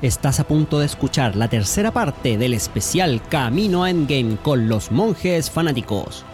Estás 0.00 0.38
a 0.38 0.46
punto 0.46 0.78
de 0.78 0.86
escuchar 0.86 1.34
la 1.34 1.48
tercera 1.48 1.90
parte 1.90 2.38
del 2.38 2.54
especial 2.54 3.20
Camino 3.28 3.82
a 3.82 3.90
Endgame 3.90 4.36
con 4.36 4.68
los 4.68 4.92
monjes 4.92 5.50
fanáticos. 5.50 6.24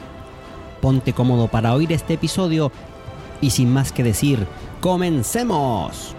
Ponte 0.82 1.14
cómodo 1.14 1.48
para 1.48 1.72
oír 1.72 1.90
este 1.90 2.12
episodio 2.12 2.70
y 3.40 3.48
sin 3.48 3.72
más 3.72 3.90
que 3.90 4.02
decir, 4.02 4.46
¡comencemos! 4.82 6.14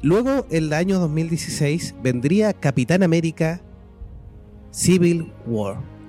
Luego, 0.00 0.46
en 0.50 0.64
el 0.64 0.72
año 0.72 1.00
2016, 1.00 1.96
vendría 2.00 2.52
Capitán 2.52 3.02
América 3.02 3.60
Civil 4.70 5.32
War. 5.44 6.01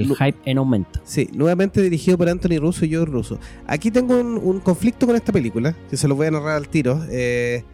El 0.00 0.16
hype 0.16 0.38
en 0.44 0.58
aumento. 0.58 1.00
Sí, 1.04 1.28
nuevamente 1.32 1.82
dirigido 1.82 2.18
por 2.18 2.28
Anthony 2.28 2.58
Russo 2.58 2.84
y 2.84 2.88
George 2.90 3.12
Russo. 3.12 3.38
Aquí 3.66 3.90
tengo 3.90 4.18
un, 4.18 4.38
un 4.38 4.60
conflicto 4.60 5.06
con 5.06 5.16
esta 5.16 5.32
película, 5.32 5.76
que 5.88 5.96
se 5.96 6.08
lo 6.08 6.14
voy 6.16 6.26
a 6.28 6.30
narrar 6.30 6.56
al 6.56 6.68
tiro. 6.68 7.00
Eh, 7.10 7.64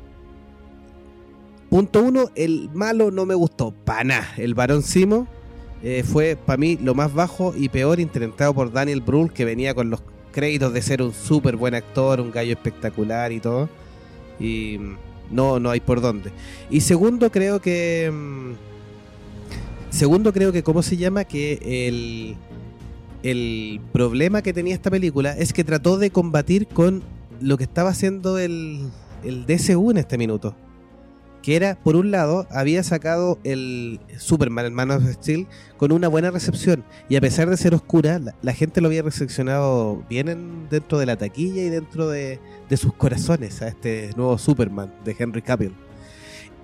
punto 1.71 2.03
uno, 2.03 2.31
el 2.35 2.71
malo 2.75 3.11
no 3.11 3.27
me 3.27 3.35
gustó, 3.35 3.73
para 3.73 4.05
nada. 4.05 4.29
El 4.37 4.55
varón 4.55 4.83
Simo 4.83 5.27
eh, 5.83 6.03
fue 6.05 6.37
para 6.37 6.57
mí 6.57 6.79
lo 6.83 6.95
más 6.95 7.13
bajo 7.13 7.55
y 7.57 7.69
peor 7.69 8.01
interpretado 8.01 8.55
por 8.55 8.73
Daniel 8.73 9.01
Brühl, 9.01 9.33
que 9.33 9.45
venía 9.45 9.75
con 9.75 9.91
los 9.91 10.03
créditos 10.33 10.73
de 10.73 10.83
ser 10.83 11.03
un 11.03 11.13
súper 11.13 11.57
buen 11.57 11.75
actor, 11.75 12.21
un 12.21 12.31
gallo 12.31 12.53
espectacular 12.53 13.33
y 13.33 13.41
todo. 13.41 13.69
Y 14.39 14.79
mm, 14.79 14.97
no, 15.35 15.59
no 15.61 15.71
hay 15.71 15.81
por 15.81 16.01
dónde. 16.01 16.31
Y 16.71 16.81
segundo, 16.81 17.31
creo 17.31 17.61
que... 17.61 18.11
mm, 18.13 18.76
Segundo, 19.91 20.33
creo 20.33 20.53
que, 20.53 20.63
¿cómo 20.63 20.83
se 20.83 20.97
llama? 20.97 21.25
Que 21.25 21.59
el, 21.89 22.37
el 23.23 23.81
problema 23.93 24.43
que 24.43 24.53
tenía 24.53 24.75
esta 24.75 24.91
película 24.91 25.33
es 25.37 25.53
que 25.53 25.65
trató 25.65 25.97
de 25.97 26.11
combatir 26.11 26.67
con 26.67 27.03
lo 27.41 27.57
que 27.57 27.65
estaba 27.65 27.91
haciendo 27.91 28.39
el, 28.39 28.89
el 29.25 29.47
DCU 29.47 29.91
en 29.91 29.99
este 29.99 30.19
minuto. 30.19 30.55
Que 31.43 31.55
era, 31.55 31.77
por 31.77 31.95
un 31.95 32.11
lado, 32.11 32.47
había 32.51 32.83
sacado 32.83 33.39
el 33.45 34.01
Superman, 34.19 34.67
el 34.67 34.73
Man 34.73 34.91
of 34.91 35.05
Steel, 35.09 35.47
con 35.77 35.93
una 35.93 36.09
buena 36.09 36.33
recepción. 36.33 36.83
Y 37.09 37.15
a 37.15 37.21
pesar 37.21 37.49
de 37.49 37.57
ser 37.57 37.73
oscura, 37.73 38.21
la, 38.43 38.53
gente 38.53 38.81
lo 38.81 38.89
había 38.89 39.03
recepcionado 39.03 40.03
bien 40.11 40.29
en- 40.29 40.69
dentro 40.69 40.99
de 40.99 41.07
la 41.07 41.17
taquilla 41.17 41.63
y 41.63 41.69
dentro 41.69 42.09
de, 42.09 42.41
de 42.69 42.77
sus 42.77 42.93
corazones 42.95 43.63
a 43.63 43.69
este 43.69 44.11
nuevo 44.17 44.37
Superman 44.39 44.93
de 45.05 45.15
Henry 45.17 45.41
Cavill. 45.41 45.73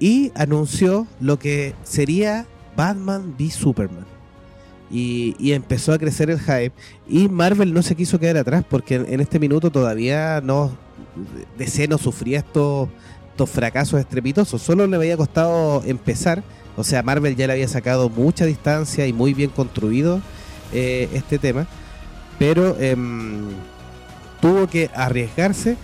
Y 0.00 0.32
anunció 0.34 1.06
lo 1.20 1.38
que 1.38 1.74
sería 1.84 2.46
Batman 2.76 3.34
v 3.38 3.50
Superman. 3.50 4.06
Y, 4.90 5.52
empezó 5.52 5.92
a 5.92 5.98
crecer 5.98 6.28
el 6.28 6.38
hype. 6.38 6.72
Y 7.08 7.28
Marvel 7.28 7.72
no 7.72 7.82
se 7.82 7.94
quiso 7.94 8.18
quedar 8.18 8.36
atrás 8.36 8.62
porque 8.68 8.96
en, 8.96 9.20
este 9.20 9.38
minuto 9.38 9.70
todavía 9.70 10.40
no. 10.42 10.70
DC 11.58 11.88
no 11.88 11.98
sufría 11.98 12.38
estos, 12.38 12.88
estos 13.30 13.48
fracasos 13.48 13.98
estrepitosos. 13.98 14.60
Solo 14.60 14.86
le 14.86 14.96
había 14.96 15.16
costado 15.16 15.82
empezar. 15.86 16.42
O 16.76 16.84
sea, 16.84 17.02
Marvel 17.02 17.36
ya 17.36 17.46
le 17.46 17.54
había 17.54 17.68
sacado 17.68 18.10
mucha 18.10 18.44
distancia 18.44 19.06
y 19.06 19.12
muy 19.12 19.32
bien 19.32 19.50
construido 19.50 20.20
eh, 20.72 21.08
este 21.14 21.38
tema. 21.38 21.66
Pero 22.38 22.76
em, 22.78 23.48
tuvo 24.42 24.66
que 24.66 24.90
arriesgarse 24.94 25.76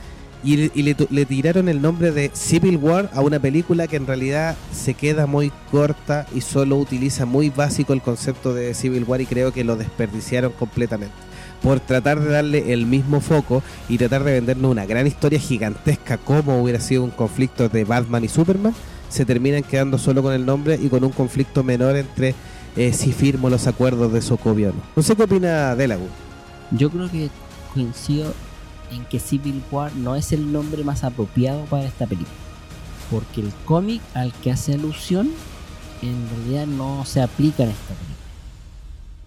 y, 0.45 0.57
le- 0.57 0.71
y 0.75 0.83
le, 0.83 0.97
le 1.11 1.25
tiraron 1.27 1.69
el 1.69 1.83
nombre 1.83 2.13
de 2.13 2.31
Civil 2.35 2.77
War 2.77 3.11
a 3.15 3.21
una 3.21 3.39
película 3.41 3.87
que 3.89 3.97
en 3.97 4.07
realidad 4.07 4.57
se 4.73 4.95
queda 4.95 5.27
muy 5.27 5.53
corta 5.71 6.27
y 6.35 6.41
solo 6.41 6.77
utiliza 6.77 7.27
muy 7.27 7.51
básico 7.51 7.93
el 7.93 8.03
concepto 8.03 8.55
de 8.55 8.75
Civil 8.75 9.05
War 9.05 9.21
y 9.21 9.27
creo 9.27 9.53
que 9.53 9.65
lo 9.65 9.77
desperdiciaron 9.77 10.53
completamente. 10.53 11.15
Por 11.63 11.81
tratar 11.81 12.21
de 12.21 12.31
darle 12.31 12.73
el 12.73 12.87
mismo 12.87 13.21
foco 13.21 13.65
y 13.89 13.99
tratar 13.99 14.23
de 14.23 14.33
vendernos 14.33 14.71
una 14.71 14.87
gran 14.87 15.07
historia 15.09 15.41
gigantesca 15.41 16.17
como 16.17 16.63
hubiera 16.63 16.79
sido 16.79 17.03
un 17.03 17.11
conflicto 17.11 17.69
de 17.69 17.85
Batman 17.85 18.23
y 18.25 18.29
Superman, 18.29 18.75
se 19.09 19.25
terminan 19.25 19.65
quedando 19.65 19.99
solo 19.99 20.23
con 20.23 20.33
el 20.35 20.47
nombre 20.47 20.79
y 20.81 20.89
con 20.89 21.03
un 21.03 21.11
conflicto 21.11 21.65
menor 21.65 21.97
entre 21.97 22.35
eh, 22.77 22.93
si 22.93 23.13
firmo 23.13 23.51
los 23.51 23.67
acuerdos 23.67 24.13
de 24.13 24.23
Sokovia 24.23 24.69
o 24.69 24.73
no. 24.73 24.83
No 24.95 25.03
sé 25.03 25.17
qué 25.17 25.25
opina 25.25 25.75
Delagu. 25.75 26.07
Yo 26.71 26.91
creo 26.91 27.11
que 27.11 27.29
coincido 27.75 28.33
en 28.93 29.05
que 29.05 29.19
Civil 29.19 29.63
War 29.71 29.95
no 29.95 30.17
es 30.17 30.33
el 30.33 30.53
nombre 30.53 30.85
más 30.85 31.05
apropiado 31.05 31.65
para 31.67 31.85
esta 31.85 32.07
película. 32.07 32.37
Porque 33.11 33.41
el 33.41 33.53
cómic 33.65 34.03
al 34.15 34.33
que 34.33 34.51
hace 34.51 34.75
alusión 34.75 35.31
en 36.03 36.29
realidad 36.31 36.67
no 36.67 37.05
se 37.05 37.21
aplica 37.21 37.65
en 37.65 37.71
esta 37.71 37.95
película. 37.95 38.19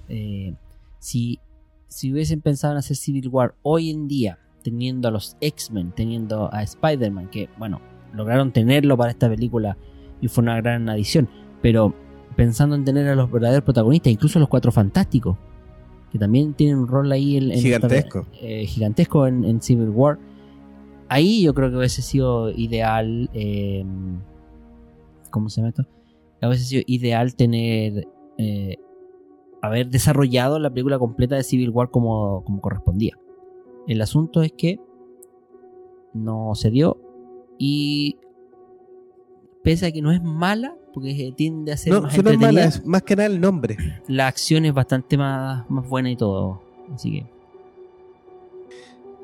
Eh, 0.09 0.53
si, 0.99 1.39
si 1.87 2.11
hubiesen 2.11 2.41
pensado 2.41 2.73
en 2.73 2.79
hacer 2.79 2.97
Civil 2.97 3.27
War 3.29 3.55
hoy 3.63 3.89
en 3.89 4.07
día, 4.07 4.39
teniendo 4.63 5.07
a 5.07 5.11
los 5.11 5.35
X-Men, 5.41 5.91
teniendo 5.91 6.53
a 6.53 6.63
Spider-Man, 6.63 7.29
que 7.29 7.49
bueno, 7.57 7.81
lograron 8.13 8.51
tenerlo 8.51 8.97
para 8.97 9.11
esta 9.11 9.29
película 9.29 9.77
y 10.21 10.27
fue 10.27 10.43
una 10.43 10.57
gran 10.57 10.87
adición, 10.89 11.29
pero 11.61 11.95
pensando 12.35 12.75
en 12.75 12.85
tener 12.85 13.07
a 13.07 13.15
los 13.15 13.31
verdaderos 13.31 13.63
protagonistas, 13.63 14.13
incluso 14.13 14.39
los 14.39 14.49
Cuatro 14.49 14.71
Fantásticos, 14.71 15.37
que 16.11 16.19
también 16.19 16.53
tienen 16.53 16.77
un 16.77 16.87
rol 16.87 17.11
ahí 17.11 17.37
en, 17.37 17.43
en 17.45 17.51
esta- 17.51 17.61
Gigantesco. 17.61 18.25
eh, 18.41 18.65
gigantesco 18.65 19.27
en, 19.27 19.43
en 19.45 19.61
Civil 19.61 19.89
War. 19.89 20.19
Ahí 21.07 21.43
yo 21.43 21.53
creo 21.53 21.69
que 21.71 21.77
hubiese 21.77 22.01
sido 22.01 22.49
ideal. 22.51 23.29
eh, 23.33 23.85
¿Cómo 25.29 25.49
se 25.49 25.57
llama 25.61 25.69
esto? 25.69 25.85
Hubiese 26.41 26.63
sido 26.65 26.83
ideal 26.87 27.35
tener. 27.35 28.07
eh, 28.37 28.77
haber 29.61 29.89
desarrollado 29.89 30.57
la 30.57 30.69
película 30.71 30.97
completa 30.97 31.35
de 31.35 31.43
Civil 31.43 31.69
War 31.69 31.91
como, 31.91 32.43
como 32.43 32.59
correspondía. 32.61 33.15
El 33.87 34.01
asunto 34.01 34.41
es 34.41 34.51
que 34.53 34.79
no 36.13 36.55
se 36.55 36.71
dio. 36.71 36.97
Y 37.59 38.17
pese 39.63 39.85
a 39.85 39.91
que 39.91 40.01
no 40.01 40.11
es 40.11 40.23
mala, 40.23 40.75
porque 40.93 41.33
tiende 41.35 41.71
a 41.71 41.77
ser 41.77 41.93
No, 41.93 42.01
más 42.01 42.15
entretenida, 42.15 43.01
que 43.05 43.15
nada 43.15 43.27
el 43.27 43.39
nombre. 43.41 43.77
la 44.07 44.27
acción 44.27 44.65
es 44.65 44.73
bastante 44.73 45.17
más, 45.17 45.69
más 45.69 45.87
buena 45.87 46.09
y 46.11 46.15
todo. 46.15 46.61
Así 46.93 47.11
que. 47.11 47.25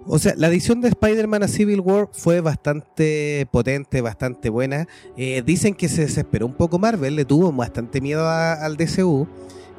O 0.10 0.20
sea, 0.20 0.34
la 0.38 0.48
edición 0.48 0.80
de 0.80 0.88
Spider-Man 0.88 1.44
a 1.44 1.48
Civil 1.50 1.82
War 1.82 2.08
fue 2.14 2.40
bastante 2.40 3.46
potente, 3.52 4.00
bastante 4.00 4.50
buena. 4.50 4.88
Eh, 5.18 5.44
dicen 5.46 5.74
que 5.74 5.90
se 5.90 6.04
desesperó 6.04 6.46
un 6.46 6.54
poco 6.54 6.80
Marvel, 6.80 7.16
le 7.18 7.26
tuvo 7.26 7.52
bastante 7.52 8.00
miedo 8.00 8.22
a- 8.26 8.54
al 8.54 8.78
DCU, 8.78 9.28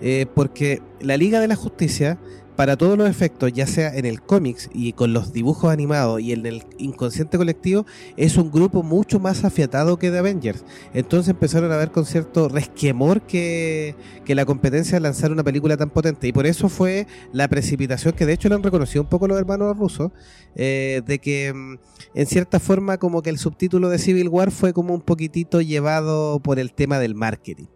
eh, 0.03 0.27
porque 0.35 0.83
la 1.01 1.17
Liga 1.17 1.41
de 1.41 1.49
la 1.49 1.57
Justicia, 1.57 2.19
para 2.59 2.77
todos 2.77 2.99
los 2.99 3.09
efectos, 3.09 3.53
ya 3.53 3.69
sea 3.69 3.95
en 3.97 4.05
el 4.05 4.21
cómics 4.21 4.69
y 4.75 4.93
con 4.93 5.13
los 5.13 5.33
dibujos 5.33 5.71
animados 5.71 6.21
y 6.21 6.33
en 6.33 6.45
el 6.45 6.65
inconsciente 6.79 7.39
colectivo, 7.39 7.87
es 8.17 8.37
un 8.37 8.51
grupo 8.51 8.83
mucho 8.83 9.21
más 9.21 9.45
afiatado 9.45 9.97
que 9.97 10.11
The 10.11 10.19
Avengers. 10.19 10.65
Entonces 10.93 11.31
empezaron 11.31 11.71
a 11.71 11.77
ver 11.77 11.93
con 11.93 12.05
cierto 12.05 12.49
resquemor 12.49 13.23
que, 13.23 13.95
la 14.27 14.45
competencia 14.45 14.97
de 14.97 15.03
lanzar 15.03 15.31
una 15.31 15.45
película 15.45 15.77
tan 15.77 15.91
potente. 15.91 16.27
Y 16.27 16.33
por 16.33 16.47
eso 16.47 16.69
fue 16.69 17.07
la 17.33 17.47
precipitación, 17.47 18.13
que 18.15 18.27
de 18.27 18.33
hecho 18.33 18.49
lo 18.49 18.57
han 18.57 18.65
reconocido 18.65 19.03
un 19.03 19.09
poco 19.09 19.29
los 19.29 19.39
hermanos 19.39 19.79
rusos, 19.79 20.11
eh, 20.57 21.01
de 21.07 21.21
que 21.21 21.53
mm, 21.55 21.79
en 22.15 22.27
cierta 22.27 22.59
forma 22.59 22.99
como 22.99 23.23
que 23.23 23.31
el 23.31 23.39
subtítulo 23.39 23.89
de 23.89 23.99
Civil 23.99 24.27
War 24.29 24.51
fue 24.51 24.73
como 24.73 24.95
un 24.95 25.03
poquitito 25.03 25.61
llevado 25.61 26.41
por 26.41 26.59
el 26.59 26.73
tema 26.73 26.99
del 26.99 27.15
marketing. 27.15 27.67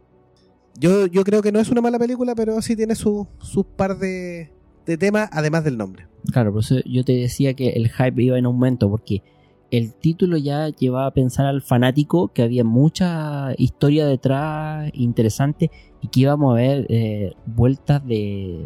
Yo, 0.76 1.06
yo 1.06 1.22
creo 1.22 1.40
que 1.40 1.52
no 1.52 1.60
es 1.60 1.68
una 1.70 1.80
mala 1.82 2.00
película, 2.00 2.34
pero 2.34 2.60
sí 2.62 2.74
tiene 2.74 2.96
su- 2.96 3.28
sus 3.38 3.64
par 3.64 3.96
de, 3.96 4.50
de 4.86 4.96
temas, 4.96 5.28
además 5.32 5.64
del 5.64 5.76
nombre. 5.76 6.06
Claro, 6.30 6.58
yo 6.60 7.04
te 7.04 7.12
decía 7.12 7.54
que 7.54 7.70
el 7.70 7.90
hype 7.90 8.22
iba 8.22 8.38
en 8.38 8.46
aumento, 8.46 8.88
porque 8.88 9.22
el 9.70 9.94
título 9.94 10.36
ya 10.36 10.68
llevaba 10.68 11.06
a 11.06 11.10
pensar 11.12 11.46
al 11.46 11.62
fanático 11.62 12.28
que 12.28 12.42
había 12.42 12.62
mucha 12.62 13.54
historia 13.56 14.06
detrás 14.06 14.90
interesante 14.94 15.70
y 16.00 16.08
que 16.08 16.20
íbamos 16.20 16.52
a 16.52 16.56
ver 16.56 16.86
eh, 16.90 17.32
vueltas 17.46 18.06
de, 18.06 18.64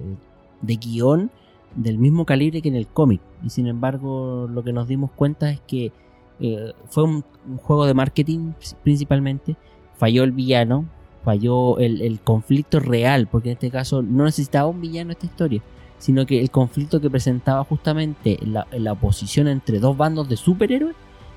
de 0.62 0.76
guion 0.76 1.30
del 1.74 1.98
mismo 1.98 2.26
calibre 2.26 2.60
que 2.60 2.68
en 2.68 2.74
el 2.74 2.88
cómic. 2.88 3.20
Y 3.44 3.50
sin 3.50 3.66
embargo, 3.66 4.48
lo 4.52 4.64
que 4.64 4.72
nos 4.72 4.88
dimos 4.88 5.10
cuenta 5.12 5.50
es 5.50 5.60
que 5.60 5.92
eh, 6.40 6.72
fue 6.88 7.04
un, 7.04 7.24
juego 7.62 7.86
de 7.86 7.94
marketing 7.94 8.52
principalmente. 8.82 9.56
Falló 9.96 10.24
el 10.24 10.32
villano, 10.32 10.86
falló 11.24 11.78
el 11.78 12.20
conflicto 12.20 12.80
real, 12.80 13.28
porque 13.30 13.50
en 13.50 13.54
este 13.54 13.70
caso 13.70 14.02
no 14.02 14.24
necesitaba 14.24 14.68
un 14.68 14.80
villano 14.80 15.12
esta 15.12 15.26
historia 15.26 15.62
sino 15.98 16.26
que 16.26 16.40
el 16.40 16.50
conflicto 16.50 17.00
que 17.00 17.10
presentaba 17.10 17.64
justamente 17.64 18.38
la, 18.44 18.66
la 18.72 18.93
oposición 18.93 19.48
entre 19.48 19.78
dos 19.81 19.96
bandos 19.96 20.28
de 20.28 20.37
superhéroes 20.37 20.94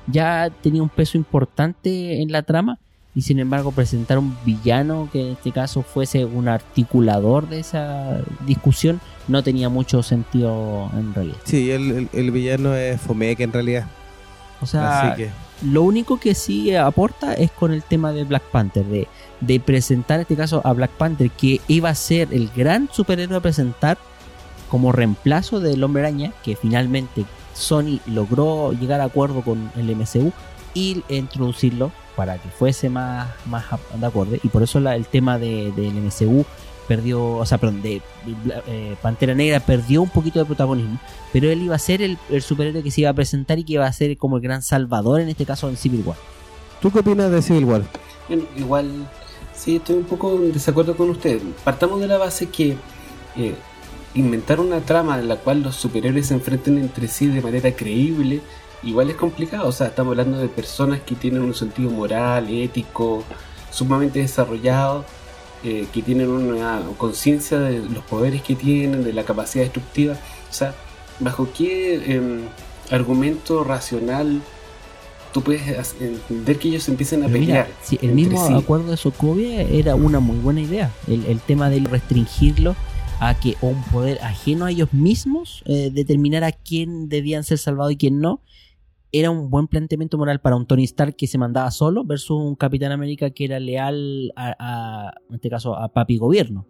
ya 0.07 0.49
tenía 0.61 0.81
un 0.83 0.89
peso 0.89 1.17
importante 1.17 2.21
en 2.21 2.31
la 2.31 2.41
trama 2.43 2.77
y 3.15 3.21
sin 3.23 3.39
embargo 3.39 3.71
presentar 3.71 4.17
un 4.19 4.35
villano 4.45 5.09
que 5.11 5.21
en 5.21 5.27
este 5.33 5.51
caso 5.51 5.81
fuese 5.81 6.25
un 6.25 6.47
articulador 6.47 7.49
de 7.49 7.59
esa 7.59 8.21
discusión 8.45 8.99
no 9.27 9.43
tenía 9.43 9.69
mucho 9.69 10.03
sentido 10.03 10.89
en 10.97 11.13
realidad. 11.13 11.37
Sí, 11.43 11.71
el, 11.71 11.91
el- 11.91 12.09
el 12.13 12.31
villano 12.31 12.75
es 12.75 12.99
Fomeke 13.01 13.43
en 13.43 13.53
realidad. 13.53 13.85
O 14.61 14.65
sea, 14.65 15.13
que 15.15 15.29
Lo 15.63 15.83
único 15.83 16.19
que 16.19 16.33
sí 16.35 16.75
aporta 16.75 17.33
es 17.33 17.49
con 17.51 17.71
el 17.71 17.81
tema 17.83 18.11
de 18.11 18.23
Black 18.25 18.43
Panther, 18.51 18.85
de, 18.85 19.07
de 19.41 19.59
presentar 19.59 20.15
en 20.17 20.21
este 20.21 20.35
caso 20.35 20.61
a 20.65 20.73
Black 20.73 20.91
Panther, 20.91 21.29
que 21.31 21.61
iba 21.67 21.89
a 21.89 21.95
ser 21.95 22.29
el 22.33 22.49
gran 22.55 22.89
superhéroe 22.91 23.37
a 23.37 23.41
presentar 23.41 23.97
como 24.69 24.91
reemplazo 24.91 25.59
del 25.59 25.83
Hombre 25.83 26.03
Araña, 26.03 26.33
que 26.43 26.55
finalmente 26.55 27.25
Sony 27.53 27.99
logró 28.05 28.71
llegar 28.73 29.01
a 29.01 29.05
acuerdo 29.05 29.41
con 29.41 29.71
el 29.75 29.95
MCU 29.95 30.31
y 30.73 31.03
introducirlo 31.09 31.91
para 32.15 32.37
que 32.37 32.49
fuese 32.49 32.89
más, 32.89 33.29
más 33.45 33.65
de 33.95 34.05
acuerdo. 34.05 34.35
Y 34.41 34.47
por 34.49 34.63
eso 34.63 34.79
el 34.79 35.05
tema 35.05 35.37
de, 35.37 35.71
del 35.71 35.93
MCU 35.93 36.45
perdió, 36.89 37.37
o 37.37 37.45
sea, 37.45 37.59
perdón, 37.59 37.83
de, 37.83 38.01
eh, 38.67 38.95
Pantera 39.01 39.35
Negra 39.35 39.59
perdió 39.59 40.01
un 40.01 40.09
poquito 40.09 40.39
de 40.39 40.45
protagonismo, 40.45 40.99
pero 41.31 41.49
él 41.49 41.61
iba 41.61 41.75
a 41.75 41.79
ser 41.79 42.01
el, 42.01 42.17
superhéroe 42.41 42.81
que 42.81 42.89
se 42.89 43.01
iba 43.01 43.11
a 43.11 43.13
presentar 43.13 43.59
y 43.59 43.63
que 43.63 43.73
iba 43.73 43.85
a 43.85 43.93
ser 43.93 44.17
como 44.17 44.37
el 44.37 44.41
gran 44.41 44.63
salvador 44.63 45.21
en 45.21 45.29
este 45.29 45.45
caso 45.45 45.69
en 45.69 45.77
Civil 45.77 46.01
War. 46.03 46.17
¿Tú 46.81 46.91
qué 46.91 46.99
opinas 46.99 47.29
de 47.29 47.41
Civil 47.41 47.65
War? 47.65 47.83
igual, 48.57 49.07
sí, 49.55 49.75
estoy 49.75 49.97
un 49.97 50.03
poco 50.05 50.33
en 50.35 50.51
desacuerdo 50.51 50.97
con 50.97 51.11
usted. 51.11 51.39
Partamos 51.63 51.99
de 51.99 52.07
la 52.07 52.17
base 52.17 52.49
que 52.49 52.75
eh, 53.37 53.55
inventar 54.15 54.59
una 54.59 54.79
trama 54.81 55.19
en 55.19 55.27
la 55.27 55.37
cual 55.37 55.61
los 55.61 55.75
superhéroes 55.75 56.27
se 56.27 56.33
enfrenten 56.33 56.77
entre 56.77 57.07
sí 57.07 57.27
de 57.27 57.41
manera 57.41 57.71
creíble, 57.75 58.41
igual 58.83 59.09
es 59.09 59.15
complicado. 59.15 59.67
O 59.67 59.71
sea, 59.71 59.87
estamos 59.87 60.11
hablando 60.11 60.37
de 60.37 60.47
personas 60.47 61.01
que 61.01 61.15
tienen 61.15 61.41
un 61.43 61.53
sentido 61.53 61.89
moral, 61.91 62.49
ético, 62.49 63.23
sumamente 63.71 64.19
desarrollado, 64.19 65.05
eh, 65.63 65.87
que 65.93 66.01
tienen 66.01 66.29
una 66.29 66.81
conciencia 66.97 67.59
de 67.59 67.79
los 67.79 68.03
poderes 68.03 68.41
que 68.41 68.55
tienen, 68.55 69.03
de 69.03 69.13
la 69.13 69.23
capacidad 69.23 69.63
destructiva. 69.63 70.13
O 70.13 70.53
sea, 70.53 70.73
¿bajo 71.19 71.49
qué 71.55 72.15
em, 72.15 72.41
argumento 72.89 73.63
racional 73.63 74.41
tú 75.33 75.43
puedes 75.43 75.93
entender 76.01 76.57
que 76.57 76.69
ellos 76.69 76.89
empiecen 76.89 77.23
a 77.23 77.27
pelear? 77.27 77.67
el 78.01 78.13
mismo 78.13 78.43
acuerdo 78.57 78.89
de 78.89 78.97
Sokovia 78.97 79.61
era 79.61 79.93
una 79.93 80.19
muy 80.19 80.37
buena 80.37 80.61
idea. 80.61 80.91
El, 81.07 81.25
el 81.25 81.39
tema 81.39 81.69
de 81.69 81.81
restringirlo 81.81 82.75
a 83.19 83.37
que 83.37 83.55
un 83.61 83.81
poder 83.91 84.19
ajeno 84.21 84.65
a 84.65 84.71
ellos 84.71 84.93
mismos 84.93 85.63
eh, 85.65 85.89
determinara 85.91 86.51
quién 86.51 87.09
debían 87.09 87.43
ser 87.43 87.57
salvados 87.57 87.91
y 87.91 87.97
quién 87.97 88.19
no, 88.19 88.41
era 89.11 89.31
un 89.31 89.49
buen 89.49 89.67
planteamiento 89.67 90.17
moral 90.17 90.39
para 90.39 90.55
un 90.55 90.65
Tony 90.65 90.83
Stark 90.83 91.15
que 91.15 91.27
se 91.27 91.37
mandaba 91.37 91.69
solo 91.71 92.03
versus 92.05 92.31
un 92.31 92.55
Capitán 92.55 92.91
América 92.91 93.31
que 93.31 93.45
era 93.45 93.59
leal 93.59 94.31
a, 94.35 95.13
en 95.29 95.35
este 95.35 95.49
caso, 95.49 95.75
a 95.75 95.91
papi 95.91 96.17
gobierno. 96.17 96.65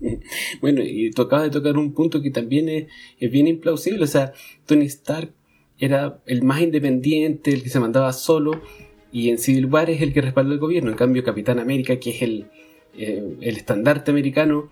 Bueno, 0.62 0.80
y 0.82 1.10
tocaba 1.10 1.42
de 1.42 1.50
tocar 1.50 1.76
un 1.76 1.92
punto 1.92 2.22
que 2.22 2.30
también 2.30 2.70
es, 2.70 2.86
es, 3.18 3.30
bien 3.30 3.46
implausible. 3.46 4.04
O 4.04 4.06
sea, 4.06 4.32
Tony 4.64 4.86
Stark 4.86 5.34
era 5.78 6.22
el 6.24 6.42
más 6.42 6.62
independiente, 6.62 7.52
el 7.52 7.62
que 7.62 7.68
se 7.68 7.80
mandaba 7.80 8.12
solo, 8.14 8.62
y 9.12 9.28
en 9.28 9.36
Civil 9.36 9.66
War 9.66 9.90
es 9.90 10.00
el 10.00 10.14
que 10.14 10.22
respalda 10.22 10.54
el 10.54 10.58
gobierno. 10.58 10.90
En 10.90 10.96
cambio, 10.96 11.22
Capitán 11.22 11.58
América, 11.58 11.98
que 11.98 12.10
es 12.10 12.22
el, 12.22 12.46
eh, 12.96 13.36
el 13.40 13.56
estandarte 13.56 14.10
americano 14.10 14.68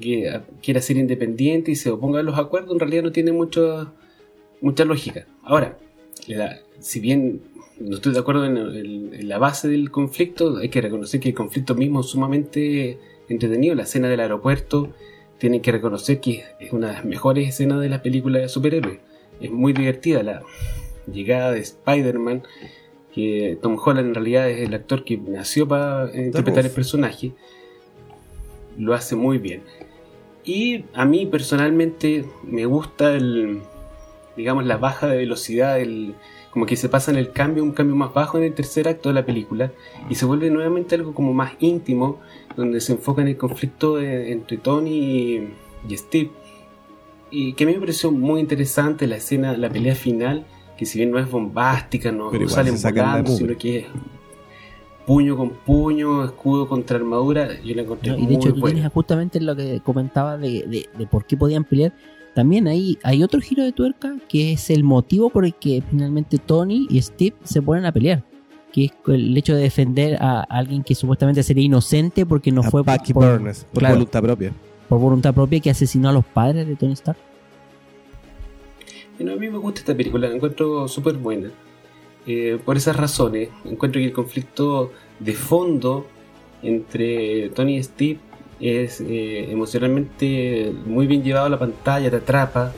que 0.00 0.40
quiera 0.62 0.80
ser 0.80 0.98
independiente 0.98 1.70
y 1.70 1.76
se 1.76 1.90
oponga 1.90 2.20
a 2.20 2.22
los 2.22 2.38
acuerdos, 2.38 2.72
en 2.72 2.80
realidad 2.80 3.02
no 3.02 3.12
tiene 3.12 3.32
mucho, 3.32 3.92
mucha 4.60 4.84
lógica. 4.84 5.26
Ahora, 5.42 5.78
si 6.80 7.00
bien 7.00 7.40
no 7.78 7.96
estoy 7.96 8.12
de 8.12 8.18
acuerdo 8.18 8.44
en, 8.44 9.28
la 9.28 9.38
base 9.38 9.68
del 9.68 9.90
conflicto, 9.90 10.58
hay 10.58 10.68
que 10.68 10.80
reconocer 10.80 11.20
que 11.20 11.30
el 11.30 11.34
conflicto 11.34 11.74
mismo 11.74 12.00
es 12.00 12.06
sumamente 12.06 12.98
entretenido. 13.28 13.74
La 13.74 13.84
escena 13.84 14.08
del 14.08 14.20
aeropuerto, 14.20 14.92
tienen 15.38 15.60
que 15.60 15.72
reconocer 15.72 16.20
que 16.20 16.44
es 16.60 16.72
una 16.72 16.88
de 16.88 16.92
las 16.94 17.04
mejores 17.04 17.48
escenas 17.48 17.80
de 17.80 17.88
las 17.88 18.00
películas 18.00 18.42
de 18.42 18.48
superhéroes. 18.48 18.98
Es 19.40 19.50
muy 19.50 19.72
divertida 19.72 20.22
la 20.22 20.42
llegada 21.10 21.52
de 21.52 21.60
Spider-Man, 21.60 22.42
que 23.16 23.58
Tom 23.60 23.76
Holland 23.84 24.08
en 24.10 24.14
realidad 24.14 24.48
es 24.48 24.60
el 24.60 24.74
actor 24.74 25.02
que 25.02 25.16
nació 25.16 25.66
para 25.66 26.08
interpretar 26.14 26.64
el 26.64 26.70
personaje 26.70 27.32
lo 28.78 28.94
hace 28.94 29.16
muy 29.16 29.38
bien. 29.38 29.62
Y 30.44 30.84
a 30.94 31.04
mí 31.04 31.26
personalmente 31.26 32.24
me 32.44 32.66
gusta 32.66 33.14
el, 33.14 33.60
digamos, 34.36 34.64
la 34.64 34.76
baja 34.76 35.08
de 35.08 35.16
velocidad, 35.16 35.80
el, 35.80 36.14
como 36.50 36.66
que 36.66 36.76
se 36.76 36.88
pasa 36.88 37.10
en 37.10 37.16
el 37.16 37.32
cambio, 37.32 37.64
un 37.64 37.72
cambio 37.72 37.96
más 37.96 38.14
bajo 38.14 38.38
en 38.38 38.44
el 38.44 38.54
tercer 38.54 38.88
acto 38.88 39.08
de 39.08 39.14
la 39.14 39.26
película 39.26 39.72
y 40.08 40.14
se 40.14 40.24
vuelve 40.24 40.50
nuevamente 40.50 40.94
algo 40.94 41.14
como 41.14 41.32
más 41.32 41.54
íntimo, 41.58 42.20
donde 42.56 42.80
se 42.80 42.92
enfoca 42.92 43.22
en 43.22 43.28
el 43.28 43.36
conflicto 43.36 44.00
entre 44.00 44.56
Tony 44.58 45.50
y, 45.88 45.96
Steve. 45.96 46.30
Y 47.30 47.54
que 47.54 47.64
a 47.64 47.66
mí 47.66 47.72
me 47.74 47.80
pareció 47.80 48.12
muy 48.12 48.40
interesante 48.40 49.08
la 49.08 49.16
escena, 49.16 49.56
la 49.56 49.68
pelea 49.68 49.96
final, 49.96 50.46
que 50.76 50.86
si 50.86 50.98
bien 50.98 51.10
no 51.10 51.18
es 51.18 51.30
bombástica, 51.30 52.12
no, 52.12 52.30
no 52.30 52.48
salen 52.48 52.76
volando, 52.80 53.36
sino 53.36 53.56
que 53.56 53.78
es 53.78 53.86
puño 55.06 55.36
con 55.36 55.50
puño, 55.50 56.24
escudo 56.24 56.68
contra 56.68 56.96
armadura, 56.96 57.48
yo 57.62 57.74
la 57.74 57.82
encontré 57.82 58.18
Y 58.18 58.26
de 58.26 58.34
hecho, 58.34 58.52
tú 58.52 58.60
tienes 58.62 58.92
justamente 58.92 59.40
lo 59.40 59.54
que 59.54 59.80
comentaba 59.80 60.36
de, 60.36 60.88
por 61.10 61.24
qué 61.24 61.36
podían 61.36 61.64
pelear. 61.64 61.92
También 62.34 62.68
hay, 62.68 62.98
hay 63.02 63.22
otro 63.22 63.40
giro 63.40 63.64
de 63.64 63.72
tuerca 63.72 64.16
que 64.28 64.52
es 64.52 64.68
el 64.68 64.84
motivo 64.84 65.30
por 65.30 65.46
el 65.46 65.54
que 65.54 65.82
finalmente 65.88 66.36
Tony 66.36 66.86
y 66.90 67.00
Steve 67.00 67.34
se 67.44 67.62
ponen 67.62 67.86
a 67.86 67.92
pelear. 67.92 68.22
Que 68.72 68.86
es 68.86 68.92
el 69.06 69.34
hecho 69.34 69.54
de 69.54 69.62
defender 69.62 70.18
a 70.20 70.42
alguien 70.42 70.82
que 70.82 70.94
supuestamente 70.94 71.42
sería 71.42 71.64
inocente 71.64 72.26
porque 72.26 72.52
no 72.52 72.62
fue 72.62 72.84
por, 72.84 72.98
por 73.14 73.88
voluntad 73.88 74.22
propia. 74.22 74.52
Por 74.86 75.00
voluntad 75.00 75.32
propia 75.32 75.60
que 75.60 75.70
asesinó 75.70 76.10
a 76.10 76.12
los 76.12 76.26
padres 76.26 76.66
de 76.66 76.76
Tony 76.76 76.92
Stark. 76.92 77.16
Bueno, 79.18 79.32
a 79.32 79.36
mí 79.36 79.48
me 79.48 79.58
gusta 79.58 79.80
esta 79.80 79.96
película, 79.96 80.28
la 80.28 80.34
encuentro 80.34 80.88
súper 80.88 81.14
buena. 81.14 81.50
Eh, 82.26 82.58
por 82.64 82.76
esas 82.76 82.96
razones, 82.96 83.50
encuentro 83.64 84.00
que 84.00 84.06
el 84.06 84.12
conflicto 84.12 84.92
de 85.20 85.32
fondo 85.32 86.06
entre 86.62 87.50
Tony 87.50 87.76
y 87.76 87.82
Steve 87.82 88.18
es 88.60 89.00
eh, 89.00 89.50
emocionalmente 89.50 90.72
muy 90.86 91.06
bien 91.06 91.22
llevado 91.22 91.46
a 91.46 91.50
la 91.50 91.58
pantalla, 91.58 92.10
te 92.10 92.16
atrapa. 92.16 92.72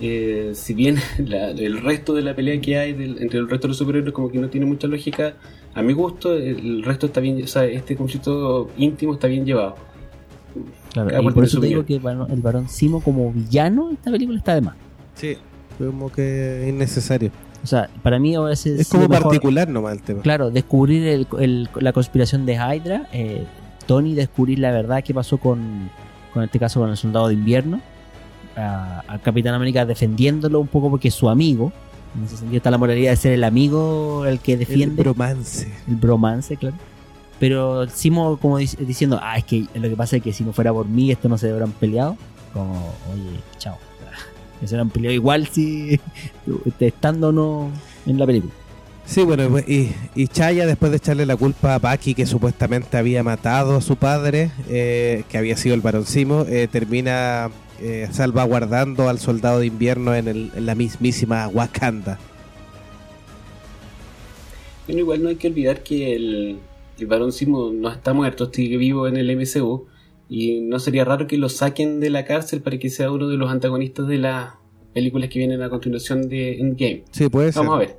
Eh, 0.00 0.52
si 0.54 0.74
bien 0.74 0.98
el 1.18 1.80
resto 1.80 2.12
de 2.14 2.22
la 2.22 2.34
pelea 2.34 2.60
que 2.60 2.76
hay 2.76 2.90
entre 2.90 3.38
el 3.38 3.48
resto 3.48 3.66
de 3.66 3.68
los 3.68 3.78
superhéroes 3.78 4.12
como 4.12 4.30
que 4.30 4.38
no 4.38 4.48
tiene 4.48 4.66
mucha 4.66 4.86
lógica, 4.86 5.34
a 5.74 5.82
mi 5.82 5.94
gusto 5.94 6.34
el 6.34 6.82
resto 6.82 7.06
está 7.06 7.20
bien, 7.20 7.42
o 7.42 7.46
sea, 7.46 7.64
este 7.64 7.96
conflicto 7.96 8.70
íntimo 8.76 9.14
está 9.14 9.26
bien 9.26 9.44
llevado. 9.46 9.76
Claro, 10.92 11.22
y 11.22 11.32
por 11.32 11.44
eso 11.44 11.60
te 11.60 11.66
digo 11.68 11.84
que 11.86 11.94
el 11.94 12.00
varón 12.42 12.68
Simo 12.68 13.00
como 13.00 13.32
villano 13.32 13.90
esta 13.90 14.10
película 14.10 14.38
está 14.38 14.54
de 14.54 14.60
más. 14.60 14.76
Sí, 15.14 15.38
como 15.86 16.10
que 16.10 16.62
es 16.62 16.68
innecesario. 16.68 17.30
O 17.62 17.66
sea, 17.66 17.88
para 18.02 18.18
mí 18.18 18.34
ahora 18.34 18.54
es, 18.54 18.66
es 18.66 18.88
como 18.88 19.08
particular 19.08 19.68
nomás 19.68 19.94
el 19.94 20.02
tema. 20.02 20.22
Claro, 20.22 20.50
descubrir 20.50 21.26
la 21.74 21.92
conspiración 21.92 22.44
de 22.44 22.54
Hydra, 22.54 23.08
eh, 23.12 23.44
Tony 23.86 24.14
descubrir 24.14 24.58
la 24.58 24.72
verdad 24.72 25.02
que 25.04 25.14
pasó 25.14 25.38
con, 25.38 25.90
con 26.34 26.42
este 26.42 26.58
caso 26.58 26.80
con 26.80 26.90
el 26.90 26.96
soldado 26.96 27.28
de 27.28 27.34
invierno, 27.34 27.80
al 28.56 29.20
Capitán 29.22 29.54
América 29.54 29.86
defendiéndolo 29.86 30.60
un 30.60 30.66
poco 30.66 30.90
porque 30.90 31.08
es 31.08 31.14
su 31.14 31.28
amigo. 31.28 31.72
En 32.16 32.24
ese 32.24 32.36
sentido 32.36 32.58
está 32.58 32.70
la 32.70 32.78
moralidad 32.78 33.12
de 33.12 33.16
ser 33.16 33.32
el 33.32 33.44
amigo 33.44 34.26
el 34.26 34.40
que 34.40 34.56
defiende. 34.56 35.00
El 35.00 35.08
bromance. 35.08 35.72
El 35.88 35.96
bromance, 35.96 36.56
claro. 36.56 36.76
Pero 37.38 37.88
Simo 37.88 38.36
como 38.36 38.58
diciendo, 38.58 39.18
ah, 39.22 39.38
es 39.38 39.44
que 39.44 39.66
lo 39.74 39.88
que 39.88 39.96
pasa 39.96 40.16
es 40.16 40.22
que 40.22 40.32
si 40.32 40.44
no 40.44 40.52
fuera 40.52 40.72
por 40.72 40.86
mí 40.86 41.10
esto 41.10 41.28
no 41.28 41.38
se 41.38 41.48
hubieran 41.48 41.72
peleado. 41.72 42.16
Como, 42.52 42.74
oye, 43.10 43.40
chao 43.58 43.78
se 44.66 44.76
han 44.78 44.90
peleado 44.90 45.14
igual 45.14 45.46
si 45.48 46.00
estando 46.80 47.28
o 47.28 47.32
no 47.32 47.70
en 48.06 48.18
la 48.18 48.26
película. 48.26 48.52
Sí, 49.04 49.24
bueno, 49.24 49.48
pues, 49.50 49.68
y, 49.68 49.90
y, 50.14 50.28
Chaya, 50.28 50.64
después 50.64 50.92
de 50.92 50.98
echarle 50.98 51.26
la 51.26 51.36
culpa 51.36 51.74
a 51.74 51.78
Paki, 51.80 52.14
que 52.14 52.24
supuestamente 52.24 52.96
había 52.96 53.22
matado 53.22 53.76
a 53.76 53.80
su 53.80 53.96
padre, 53.96 54.52
eh, 54.68 55.24
que 55.28 55.38
había 55.38 55.56
sido 55.56 55.74
el 55.74 55.80
varoncimo, 55.80 56.46
eh, 56.48 56.68
termina 56.70 57.50
eh, 57.80 58.08
salvaguardando 58.12 59.08
al 59.08 59.18
soldado 59.18 59.58
de 59.58 59.66
invierno 59.66 60.14
en, 60.14 60.28
el, 60.28 60.52
en 60.54 60.66
la 60.66 60.74
mismísima 60.74 61.48
Wakanda. 61.48 62.18
Bueno, 64.86 65.00
igual 65.00 65.22
no 65.22 65.28
hay 65.30 65.36
que 65.36 65.48
olvidar 65.48 65.82
que 65.82 66.14
el, 66.14 66.58
el 66.98 67.06
varón 67.06 67.32
Simo 67.32 67.72
no 67.72 67.90
está 67.90 68.12
muerto, 68.12 68.50
sigue 68.52 68.76
vivo 68.76 69.08
en 69.08 69.16
el 69.16 69.36
MCU. 69.36 69.86
Y 70.34 70.62
no 70.62 70.78
sería 70.78 71.04
raro 71.04 71.26
que 71.26 71.36
lo 71.36 71.50
saquen 71.50 72.00
de 72.00 72.08
la 72.08 72.24
cárcel 72.24 72.62
para 72.62 72.78
que 72.78 72.88
sea 72.88 73.10
uno 73.10 73.28
de 73.28 73.36
los 73.36 73.50
antagonistas 73.50 74.08
de 74.08 74.16
las 74.16 74.54
películas 74.94 75.28
que 75.28 75.38
vienen 75.38 75.60
a 75.60 75.68
continuación 75.68 76.26
de 76.26 76.58
Endgame. 76.58 77.04
Sí, 77.10 77.28
puede 77.28 77.52
ser. 77.52 77.60
Vamos 77.60 77.76
a 77.76 77.78
ver. 77.80 77.98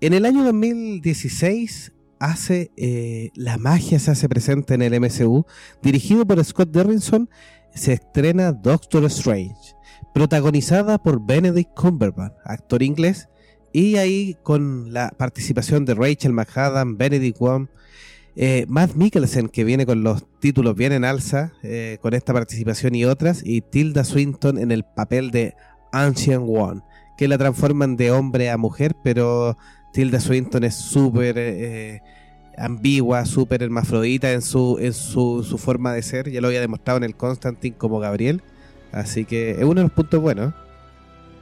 En 0.00 0.12
el 0.12 0.24
año 0.24 0.44
2016 0.44 1.92
hace 2.20 2.70
eh, 2.76 3.30
la 3.34 3.58
magia 3.58 3.98
se 3.98 4.12
hace 4.12 4.28
presente 4.28 4.74
en 4.74 4.82
el 4.82 5.00
MCU. 5.00 5.44
Dirigido 5.82 6.24
por 6.24 6.44
Scott 6.44 6.70
Derrickson, 6.70 7.28
se 7.74 7.94
estrena 7.94 8.52
Doctor 8.52 9.04
Strange, 9.06 9.74
protagonizada 10.14 10.98
por 10.98 11.20
Benedict 11.26 11.74
Cumberbatch, 11.74 12.34
actor 12.44 12.80
inglés, 12.80 13.28
y 13.72 13.96
ahí 13.96 14.36
con 14.44 14.92
la 14.92 15.10
participación 15.10 15.84
de 15.84 15.94
Rachel 15.94 16.32
McAdam, 16.32 16.96
Benedict 16.96 17.40
Wong, 17.40 17.66
eh, 18.40 18.66
Matt 18.68 18.94
Mikkelsen, 18.94 19.48
que 19.48 19.64
viene 19.64 19.84
con 19.84 20.04
los 20.04 20.24
títulos 20.38 20.76
bien 20.76 20.92
en 20.92 21.04
alza, 21.04 21.52
eh, 21.64 21.98
con 22.00 22.14
esta 22.14 22.32
participación 22.32 22.94
y 22.94 23.04
otras, 23.04 23.42
y 23.44 23.62
Tilda 23.62 24.04
Swinton 24.04 24.58
en 24.58 24.70
el 24.70 24.84
papel 24.84 25.32
de 25.32 25.54
Ancient 25.92 26.44
One, 26.46 26.82
que 27.16 27.26
la 27.26 27.36
transforman 27.36 27.96
de 27.96 28.12
hombre 28.12 28.48
a 28.48 28.56
mujer, 28.56 28.94
pero 29.02 29.58
Tilda 29.92 30.20
Swinton 30.20 30.62
es 30.62 30.76
súper 30.76 31.34
eh, 31.36 32.00
ambigua, 32.56 33.26
súper 33.26 33.64
hermafrodita 33.64 34.32
en 34.32 34.42
su, 34.42 34.78
en 34.80 34.92
su, 34.92 35.42
su 35.42 35.58
forma 35.58 35.92
de 35.92 36.02
ser. 36.02 36.30
Ya 36.30 36.40
lo 36.40 36.46
había 36.46 36.60
demostrado 36.60 36.98
en 36.98 37.04
el 37.04 37.16
Constantine 37.16 37.76
como 37.76 37.98
Gabriel. 37.98 38.42
Así 38.92 39.24
que 39.24 39.50
es 39.50 39.64
uno 39.64 39.74
de 39.74 39.82
los 39.82 39.92
puntos 39.92 40.20
buenos. 40.20 40.54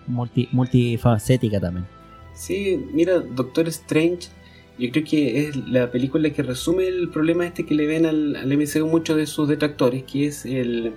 Multi, 0.07 0.49
multifacética 0.51 1.61
también. 1.61 1.87
Sí, 2.35 2.87
mira, 2.93 3.21
Doctor 3.21 3.69
Strange, 3.69 4.29
yo 4.79 4.91
creo 4.91 5.05
que 5.05 5.49
es 5.49 5.57
la 5.69 5.91
película 5.91 6.31
que 6.31 6.43
resume 6.43 6.87
el 6.87 7.09
problema 7.09 7.47
este 7.47 7.65
que 7.65 7.75
le 7.75 7.87
ven 7.87 8.07
al, 8.07 8.37
al 8.37 8.57
MCU 8.57 8.87
muchos 8.87 9.17
de 9.17 9.27
sus 9.27 9.49
detractores, 9.49 10.05
que 10.05 10.27
es 10.27 10.45
el 10.45 10.93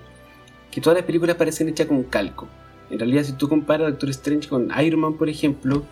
que 0.72 0.82
todas 0.82 0.98
las 0.98 1.06
películas 1.06 1.36
parecen 1.36 1.70
hechas 1.70 1.88
con 1.88 2.04
calco. 2.04 2.48
En 2.90 3.00
realidad, 3.00 3.24
si 3.24 3.34
tú 3.34 3.48
comparas 3.48 3.90
Doctor 3.92 4.10
Strange 4.10 4.50
con 4.50 4.70
Iron 4.84 5.00
Man, 5.00 5.14
por 5.14 5.30
ejemplo, 5.30 5.84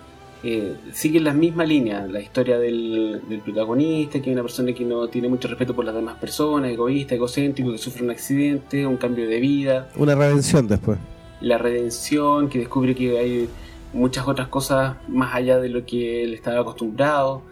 eh, 0.43 0.75
siguen 0.91 1.23
la 1.23 1.33
misma 1.33 1.65
línea. 1.65 2.07
La 2.07 2.19
historia 2.19 2.57
del, 2.59 3.21
del, 3.27 3.39
protagonista, 3.41 4.21
que 4.21 4.29
es 4.29 4.33
una 4.33 4.43
persona 4.43 4.73
que 4.73 4.83
no 4.83 5.07
tiene 5.07 5.29
mucho 5.29 5.47
respeto 5.47 5.75
por 5.75 5.85
las 5.85 5.95
demás 5.95 6.17
personas, 6.17 6.71
egoísta, 6.71 7.15
egocéntrico, 7.15 7.71
que 7.71 7.77
sufre 7.77 8.03
un 8.03 8.11
accidente, 8.11 8.85
un 8.85 8.97
cambio 8.97 9.27
de 9.27 9.39
vida. 9.39 9.89
Una 9.95 10.15
redención 10.15 10.67
después. 10.67 10.97
La 11.41 11.57
redención, 11.57 12.49
que 12.49 12.59
descubre 12.59 12.95
que 12.95 13.17
hay 13.17 13.49
muchas 13.93 14.27
otras 14.27 14.47
cosas 14.47 14.97
más 15.07 15.33
allá 15.33 15.59
de 15.59 15.69
lo 15.69 15.85
que 15.85 16.23
él 16.23 16.33
estaba 16.33 16.61
acostumbrado, 16.61 17.43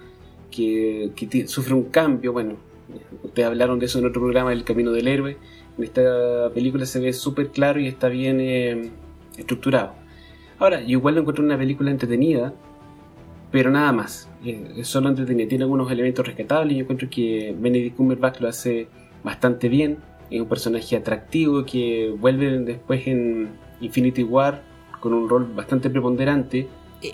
que, 0.55 1.12
que 1.15 1.47
sufre 1.47 1.74
un 1.74 1.85
cambio. 1.85 2.33
Bueno, 2.33 2.55
ustedes 3.24 3.47
hablaron 3.47 3.79
de 3.79 3.88
eso 3.88 4.00
en 4.00 4.05
otro 4.05 4.21
programa, 4.21 4.53
El 4.53 4.63
Camino 4.63 4.91
del 4.91 5.07
Héroe. 5.07 5.38
En 5.77 5.83
esta 5.83 6.50
película 6.53 6.85
se 6.85 7.00
ve 7.00 7.13
súper 7.13 7.50
claro 7.50 7.79
y 7.79 7.88
está 7.88 8.07
bien 8.07 8.39
eh, 8.39 8.91
estructurado. 9.38 9.93
Ahora, 10.57 10.81
yo 10.81 10.91
igual 10.91 11.15
lo 11.15 11.21
encuentro 11.21 11.43
una 11.43 11.57
película 11.57 11.91
entretenida, 11.91 12.53
pero 13.51 13.71
nada 13.71 13.91
más. 13.91 14.29
Es 14.43 14.88
solo 14.88 15.09
entretenida. 15.09 15.47
Tiene 15.47 15.63
algunos 15.63 15.91
elementos 15.91 16.25
rescatables. 16.25 16.77
Yo 16.77 16.83
encuentro 16.83 17.09
que 17.09 17.55
Benedict 17.59 17.97
Cumberbatch 17.97 18.39
lo 18.39 18.47
hace 18.47 18.88
bastante 19.24 19.67
bien. 19.67 19.97
Es 20.29 20.39
un 20.39 20.47
personaje 20.47 20.95
atractivo 20.95 21.65
que 21.65 22.15
vuelve 22.17 22.57
después 22.59 23.05
en 23.07 23.50
Infinity 23.81 24.24
War 24.24 24.63
con 25.01 25.13
un 25.13 25.27
rol 25.27 25.45
bastante 25.53 25.89
preponderante. 25.89 26.67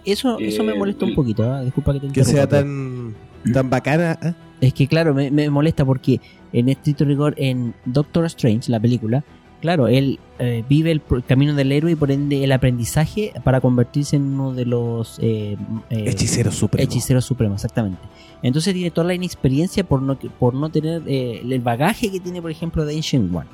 Eso, 0.05 0.37
eso 0.39 0.63
me 0.63 0.75
molesta 0.75 1.05
un 1.05 1.15
poquito. 1.15 1.43
¿eh? 1.43 1.65
Disculpa 1.65 1.93
que 1.93 1.99
te 1.99 2.13
Que 2.13 2.23
sea 2.23 2.47
tan, 2.47 3.15
tan 3.53 3.69
bacana. 3.69 4.17
¿eh? 4.21 4.33
Es 4.61 4.73
que, 4.73 4.87
claro, 4.87 5.13
me, 5.13 5.31
me 5.31 5.49
molesta 5.49 5.85
porque 5.85 6.21
en 6.53 6.69
estricto 6.69 7.05
rigor, 7.05 7.33
en 7.37 7.73
Doctor 7.85 8.25
Strange, 8.25 8.71
la 8.71 8.79
película, 8.79 9.23
claro, 9.61 9.87
él 9.87 10.19
eh, 10.39 10.63
vive 10.67 10.91
el 10.91 11.01
camino 11.25 11.53
del 11.53 11.71
héroe 11.71 11.91
y 11.91 11.95
por 11.95 12.11
ende 12.11 12.43
el 12.43 12.51
aprendizaje 12.51 13.31
para 13.43 13.61
convertirse 13.61 14.17
en 14.17 14.23
uno 14.23 14.53
de 14.53 14.65
los 14.65 15.19
eh, 15.21 15.55
eh, 15.89 16.03
hechiceros 16.07 16.55
supremos. 16.55 16.91
Hechiceros 16.91 17.23
supremos, 17.23 17.63
exactamente. 17.63 18.01
Entonces 18.43 18.73
tiene 18.73 18.91
toda 18.91 19.07
la 19.07 19.13
inexperiencia 19.13 19.83
por 19.83 20.01
no, 20.01 20.17
por 20.17 20.53
no 20.55 20.69
tener 20.69 21.03
el 21.07 21.59
bagaje 21.61 22.11
que 22.11 22.19
tiene, 22.19 22.41
por 22.41 22.51
ejemplo, 22.51 22.83
de 22.85 22.95
Ancient 22.95 23.33
One. 23.33 23.47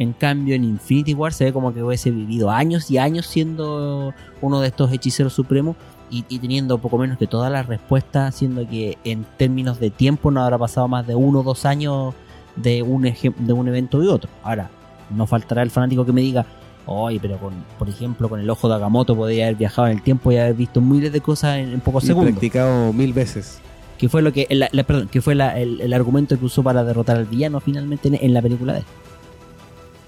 En 0.00 0.14
cambio, 0.14 0.54
en 0.54 0.64
Infinity 0.64 1.12
War 1.12 1.30
se 1.34 1.44
ve 1.44 1.52
como 1.52 1.74
que 1.74 1.82
hubiese 1.82 2.10
vivido 2.10 2.50
años 2.50 2.90
y 2.90 2.96
años 2.96 3.26
siendo 3.26 4.14
uno 4.40 4.60
de 4.62 4.68
estos 4.68 4.90
hechiceros 4.90 5.34
supremos 5.34 5.76
y, 6.10 6.24
y, 6.30 6.38
teniendo 6.38 6.78
poco 6.78 6.96
menos 6.96 7.18
que 7.18 7.26
todas 7.26 7.52
las 7.52 7.66
respuestas, 7.66 8.34
siendo 8.34 8.66
que 8.66 8.96
en 9.04 9.26
términos 9.36 9.78
de 9.78 9.90
tiempo 9.90 10.30
no 10.30 10.42
habrá 10.42 10.56
pasado 10.56 10.88
más 10.88 11.06
de 11.06 11.14
uno 11.14 11.40
o 11.40 11.42
dos 11.42 11.66
años 11.66 12.14
de 12.56 12.82
un, 12.82 13.02
de 13.02 13.52
un 13.52 13.68
evento 13.68 14.02
y 14.02 14.06
otro. 14.06 14.30
Ahora, 14.42 14.70
no 15.10 15.26
faltará 15.26 15.60
el 15.60 15.70
fanático 15.70 16.06
que 16.06 16.12
me 16.12 16.22
diga, 16.22 16.46
oye, 16.86 17.18
pero 17.20 17.36
con, 17.36 17.52
por 17.78 17.90
ejemplo, 17.90 18.30
con 18.30 18.40
el 18.40 18.48
ojo 18.48 18.70
de 18.70 18.76
Agamotto 18.76 19.14
podría 19.14 19.44
haber 19.44 19.56
viajado 19.56 19.88
en 19.88 19.98
el 19.98 20.02
tiempo 20.02 20.32
y 20.32 20.38
haber 20.38 20.54
visto 20.54 20.80
miles 20.80 21.12
de 21.12 21.20
cosas 21.20 21.58
en, 21.58 21.74
en 21.74 21.80
pocos 21.80 22.04
y 22.04 22.06
segundos. 22.06 22.32
practicado 22.32 22.94
mil 22.94 23.12
veces. 23.12 23.60
Que 23.98 24.08
fue 24.08 24.22
lo 24.22 24.32
que, 24.32 24.46
la, 24.48 24.70
la, 24.72 24.82
perdón, 24.84 25.08
que 25.08 25.20
fue 25.20 25.34
la, 25.34 25.60
el, 25.60 25.82
el, 25.82 25.92
argumento 25.92 26.38
que 26.38 26.44
usó 26.46 26.62
para 26.62 26.84
derrotar 26.84 27.18
al 27.18 27.26
villano 27.26 27.60
finalmente 27.60 28.08
en, 28.08 28.14
en 28.14 28.32
la 28.32 28.40
película 28.40 28.72
de 28.72 28.78
él. 28.78 28.84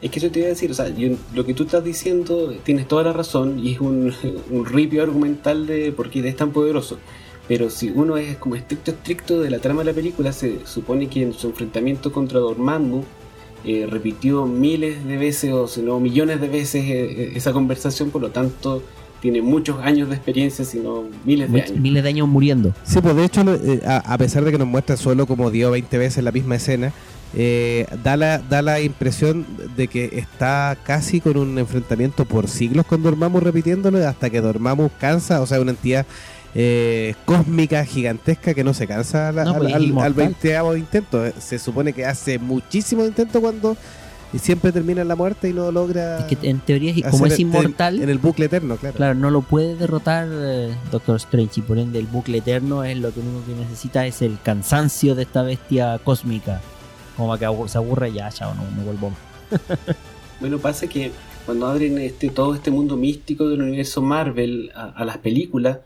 Es 0.03 0.11
que 0.11 0.19
eso 0.19 0.31
te 0.31 0.41
iba 0.41 0.47
a 0.47 0.51
decir, 0.51 0.71
o 0.71 0.75
sea, 0.75 0.89
yo, 0.89 1.11
lo 1.33 1.47
que 1.47 1.55
tú 1.55 1.63
estás 1.63 1.85
diciendo 1.85 2.53
tienes 2.65 2.89
toda 2.89 3.05
la 3.05 3.13
razón 3.13 3.61
y 3.65 3.73
es 3.73 3.81
un, 3.81 4.13
un 4.51 4.67
ripio 4.67 5.03
argumental 5.03 5.67
de 5.67 5.93
por 5.93 6.11
qué 6.11 6.27
es 6.29 6.37
tan 6.37 6.51
poderoso. 6.51 6.99
Pero 7.49 7.71
si 7.71 7.91
uno 7.91 8.17
es 8.17 8.37
como 8.37 8.57
estricto 8.57 8.91
estricto 8.91 9.41
de 9.41 9.51
la 9.51 9.59
trama 9.59 9.81
de 9.81 9.87
la 9.87 9.95
película, 9.95 10.33
se 10.33 10.65
supone 10.67 11.09
que 11.09 11.23
en 11.23 11.33
su 11.33 11.49
enfrentamiento 11.49 12.13
contra 12.13 12.41
Dormammu 12.41 13.05
eh, 13.65 13.87
repitió 13.89 14.47
miles 14.47 15.05
de 15.05 15.17
veces 15.17 15.53
o 15.53 15.69
si 15.69 15.83
no 15.83 16.01
millones 16.01 16.41
de 16.41 16.49
veces 16.49 16.85
eh, 16.85 17.33
esa 17.37 17.53
conversación, 17.53 18.11
por 18.11 18.23
lo 18.23 18.31
tanto 18.31 18.83
tiene 19.21 19.41
muchos 19.41 19.79
años 19.85 20.09
de 20.09 20.17
experiencia, 20.17 20.65
sino 20.65 21.05
miles 21.25 21.51
de 21.51 21.59
Much, 21.59 21.71
años. 21.71 21.81
Miles 21.81 22.03
de 22.03 22.09
años 22.09 22.29
muriendo. 22.29 22.75
Sí, 22.83 23.01
pues 23.01 23.15
de 23.15 23.25
hecho, 23.25 23.43
eh, 23.55 23.81
a, 23.87 23.99
a, 23.99 24.19
pesar 24.19 24.45
de 24.45 24.51
que 24.51 24.59
nos 24.59 24.67
muestra 24.67 24.97
solo 24.97 25.27
como 25.27 25.53
dio 25.53 25.71
20 25.71 25.97
veces 25.97 26.25
la 26.25 26.33
misma 26.33 26.57
escena, 26.57 26.93
eh, 27.35 27.87
da, 28.03 28.17
la, 28.17 28.39
da 28.39 28.63
la 28.63 28.81
impresión 28.81 29.47
de 29.77 29.89
que 29.89 30.11
está 30.19 30.77
casi 30.83 31.21
con 31.21 31.37
un 31.37 31.59
enfrentamiento 31.59 32.25
por 32.25 32.49
siglos 32.49 32.87
con 32.87 33.03
Dormammu 33.03 33.41
repitiéndolo 33.41 34.07
hasta 34.07 34.31
que 34.31 34.41
Dormammu 34.41 34.91
cansa, 34.99 35.41
o 35.41 35.47
sea, 35.47 35.61
una 35.61 35.71
entidad 35.71 36.07
eh, 36.55 37.15
cósmica 37.25 37.85
gigantesca 37.85 38.53
que 38.53 38.63
no 38.63 38.75
se 38.75 38.87
cansa 38.87 39.31
al, 39.31 39.37
No, 39.37 39.57
pues, 39.57 39.69
al, 39.69 39.75
al, 39.75 39.85
inmortal. 39.85 40.07
al 40.07 40.15
20 40.15 40.79
intento. 40.79 41.25
Eh, 41.27 41.33
Se 41.39 41.59
supone 41.59 41.93
que 41.93 42.05
hace 42.05 42.39
muchísimos 42.39 43.07
intentos 43.09 43.41
cuando 43.41 43.77
y 44.35 44.39
siempre 44.39 44.73
termina 44.73 45.03
en 45.03 45.09
la 45.09 45.17
muerte 45.17 45.51
y 45.51 45.53
no 45.53 45.71
logra. 45.71 46.19
Es 46.19 46.37
que 46.37 46.49
en 46.49 46.61
teoría, 46.61 46.95
como 47.11 47.27
es 47.27 47.39
inmortal, 47.39 48.03
En 48.03 48.09
el 48.09 48.19
bucle 48.19 48.47
eterno, 48.47 48.77
claro. 48.77 48.97
claro, 48.97 49.15
no 49.15 49.31
lo 49.31 49.43
puede 49.43 49.77
derrotar 49.77 50.27
eh, 50.31 50.75
Doctor 50.91 51.17
Strange 51.17 51.61
y 51.61 51.63
por 51.63 51.79
ende 51.79 51.99
el 51.99 52.07
bucle 52.07 52.39
eterno 52.39 52.83
es 52.85 52.97
lo 52.97 53.13
que 53.13 53.21
único 53.21 53.45
que 53.45 53.55
necesita 53.55 54.07
es 54.07 54.23
el 54.23 54.39
cansancio 54.43 55.15
de 55.15 55.23
esta 55.25 55.43
bestia 55.43 56.01
cósmica. 56.03 56.61
Como 57.23 57.39
para 57.39 57.53
que 57.53 57.69
se 57.69 57.79
aburre 57.79 58.13
ya, 58.13 58.31
no, 58.41 58.55
no 58.55 58.83
vuelvo. 58.85 59.13
Bueno, 60.41 60.59
pasa 60.59 60.89
que 60.89 61.13
cuando 61.47 61.69
abren 61.69 61.99
este, 61.99 62.29
todo 62.29 62.57
este 62.57 62.73
mundo 62.73 62.97
místico 62.97 63.49
del 63.49 63.63
universo 63.63 64.03
Marvel 64.03 64.73
a, 64.75 65.05
las 65.05 65.19
películas, 65.19 65.79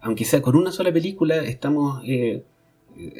aunque 0.00 0.24
sea 0.24 0.40
con 0.40 0.56
una 0.56 0.72
sola 0.72 0.90
película, 0.90 1.44
estamos 1.44 2.00
eh, 2.06 2.42
eh, 2.96 3.12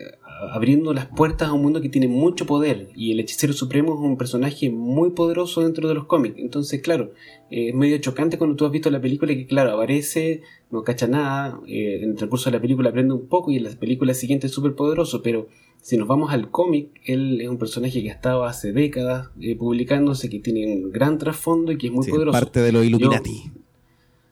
abriendo 0.51 0.95
las 0.95 1.05
puertas 1.05 1.51
a 1.51 1.53
un 1.53 1.61
mundo 1.61 1.83
que 1.83 1.91
tiene 1.91 2.09
mucho 2.09 2.47
poder 2.47 2.89
y 2.97 3.13
el 3.13 3.21
hechicero 3.21 3.53
supremo 3.53 3.93
es 3.97 4.01
un 4.01 4.17
personaje 4.17 4.71
muy 4.71 5.11
poderoso 5.11 5.61
dentro 5.61 5.89
de 5.89 5.95
los 5.95 6.07
cómics. 6.07 6.39
Entonces, 6.39 6.81
claro, 6.81 7.13
eh, 7.51 7.69
es 7.69 7.75
medio 7.75 7.99
chocante 7.99 8.39
cuando 8.39 8.57
tú 8.57 8.65
has 8.65 8.73
visto 8.73 8.91
la 8.91 9.03
película 9.03 9.35
que, 9.35 9.47
claro, 9.47 9.75
aparece, 9.75 10.41
no 10.71 10.85
cacha 10.85 11.07
nada, 11.07 11.61
en 11.67 12.13
el 12.13 12.17
transcurso 12.17 12.49
de 12.49 12.57
la 12.57 12.63
película 12.63 12.89
aprende 12.89 13.13
un 13.13 13.29
poco 13.29 13.51
y 13.51 13.59
en 13.59 13.65
la 13.65 13.71
película 13.73 14.15
siguiente 14.15 14.47
es 14.47 14.55
súper 14.55 14.75
poderoso, 14.75 15.21
pero 15.21 15.49
si 15.81 15.97
nos 15.97 16.07
vamos 16.09 16.33
al 16.33 16.51
cómic, 16.51 16.89
él 17.05 17.41
es 17.41 17.49
un 17.49 17.59
personaje 17.59 18.03
que 18.03 18.11
ha 18.11 18.15
estado 18.15 18.45
hace 18.45 18.73
décadas 18.73 19.29
eh, 19.41 19.57
publicándose, 19.57 20.29
que 20.29 20.39
tiene 20.41 20.67
un 20.85 20.91
gran 20.93 21.19
trasfondo 21.19 21.73
y 21.73 21.79
que 21.79 21.87
es 21.89 21.93
muy 21.93 22.05
Sí, 22.05 22.11
poderoso. 22.11 22.39
parte 22.39 22.61
de 22.61 22.73
los 22.73 22.85
Illuminati. 22.85 23.51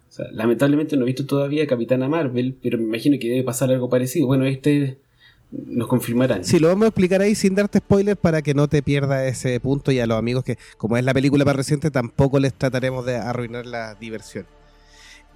O 0.08 0.12
sea, 0.16 0.26
lamentablemente 0.32 0.96
no 0.96 1.02
he 1.02 1.06
visto 1.06 1.26
todavía 1.26 1.66
Capitana 1.66 2.08
Marvel, 2.08 2.56
pero 2.62 2.78
me 2.78 2.84
imagino 2.84 3.18
que 3.18 3.28
debe 3.28 3.42
pasar 3.42 3.70
algo 3.70 3.88
parecido. 3.88 4.26
Bueno, 4.26 4.44
este 4.46 4.98
nos 5.52 5.86
confirmarán. 5.88 6.44
Sí, 6.44 6.58
lo 6.58 6.68
vamos 6.68 6.84
a 6.86 6.88
explicar 6.88 7.20
ahí 7.22 7.34
sin 7.34 7.54
darte 7.54 7.78
spoilers 7.78 8.18
para 8.18 8.42
que 8.42 8.52
no 8.52 8.66
te 8.68 8.82
pierdas 8.82 9.26
ese 9.26 9.60
punto 9.60 9.92
y 9.92 10.00
a 10.00 10.06
los 10.06 10.18
amigos 10.18 10.42
que, 10.44 10.58
como 10.76 10.96
es 10.96 11.04
la 11.04 11.14
película 11.14 11.44
más 11.44 11.54
reciente, 11.56 11.90
tampoco 11.90 12.38
les 12.40 12.52
trataremos 12.54 13.06
de 13.06 13.16
arruinar 13.16 13.64
la 13.66 13.94
diversión. 13.94 14.46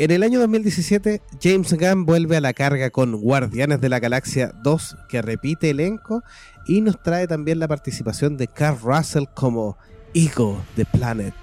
En 0.00 0.10
el 0.10 0.22
año 0.22 0.40
2017, 0.40 1.20
James 1.42 1.74
Gunn 1.74 2.06
vuelve 2.06 2.38
a 2.38 2.40
la 2.40 2.54
carga 2.54 2.88
con 2.88 3.20
Guardianes 3.20 3.82
de 3.82 3.90
la 3.90 4.00
Galaxia 4.00 4.54
2, 4.62 4.96
que 5.10 5.20
repite 5.20 5.68
elenco 5.68 6.22
y 6.66 6.80
nos 6.80 7.02
trae 7.02 7.26
también 7.26 7.58
la 7.58 7.68
participación 7.68 8.38
de 8.38 8.48
Carl 8.48 8.78
Russell 8.82 9.24
como 9.34 9.76
Ego 10.14 10.58
the 10.74 10.86
Planet. 10.86 11.34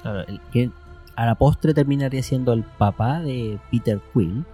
Claro, 0.00 0.24
que 0.50 0.70
a 1.14 1.26
la 1.26 1.34
postre 1.34 1.74
terminaría 1.74 2.22
siendo 2.22 2.54
el 2.54 2.64
papá 2.64 3.20
de 3.20 3.58
Peter 3.70 4.00
Quill 4.14 4.46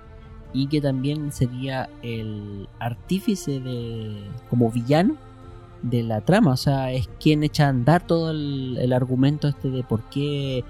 y 0.52 0.66
que 0.66 0.80
también 0.80 1.30
sería 1.30 1.88
el 2.02 2.68
artífice 2.80 3.60
de 3.60 4.24
como 4.50 4.72
villano 4.72 5.14
de 5.82 6.02
la 6.02 6.20
trama, 6.22 6.50
o 6.50 6.56
sea, 6.56 6.90
es 6.90 7.08
quien 7.20 7.44
echa 7.44 7.66
a 7.66 7.68
andar 7.68 8.04
todo 8.04 8.32
el, 8.32 8.76
el 8.80 8.92
argumento 8.92 9.46
este 9.46 9.70
de 9.70 9.84
por 9.84 10.02
qué 10.10 10.64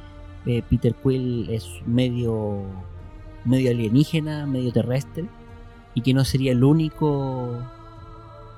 eh, 0.47 0.63
Peter 0.69 0.95
Quill 0.95 1.49
es 1.51 1.69
medio 1.87 2.63
medio 3.45 3.71
alienígena, 3.71 4.47
medio 4.47 4.73
terrestre 4.73 5.27
y 5.95 6.01
que 6.01 6.15
no 6.15 6.25
sería 6.25 6.53
el 6.53 6.65
único 6.65 7.51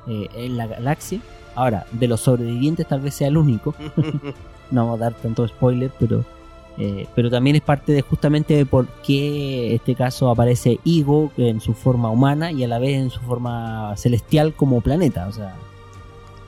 eh, 0.07 0.29
en 0.37 0.57
la 0.57 0.67
galaxia. 0.67 1.21
Ahora, 1.55 1.87
de 1.93 2.07
los 2.07 2.21
sobrevivientes 2.21 2.87
tal 2.87 3.01
vez 3.01 3.15
sea 3.15 3.29
el 3.29 3.37
único, 3.37 3.75
no 4.71 4.85
vamos 4.85 5.01
a 5.01 5.05
dar 5.05 5.15
tanto 5.15 5.47
spoiler, 5.49 5.91
pero 5.99 6.25
eh, 6.79 7.07
pero 7.15 7.31
también 7.31 7.57
es 7.57 7.63
parte 7.63 7.93
de 7.93 8.03
justamente 8.03 8.55
de 8.55 8.67
por 8.67 8.87
qué 9.03 9.75
este 9.75 9.95
caso 9.95 10.29
aparece 10.29 10.79
Igo 10.85 11.33
en 11.39 11.61
su 11.61 11.73
forma 11.73 12.11
humana 12.11 12.53
y 12.53 12.65
a 12.65 12.69
la 12.69 12.79
vez 12.79 13.01
en 13.01 13.11
su 13.11 13.21
forma 13.21 13.97
celestial 13.97 14.53
como 14.53 14.83
planeta. 14.83 15.27
O 15.27 15.33
sea, 15.33 15.55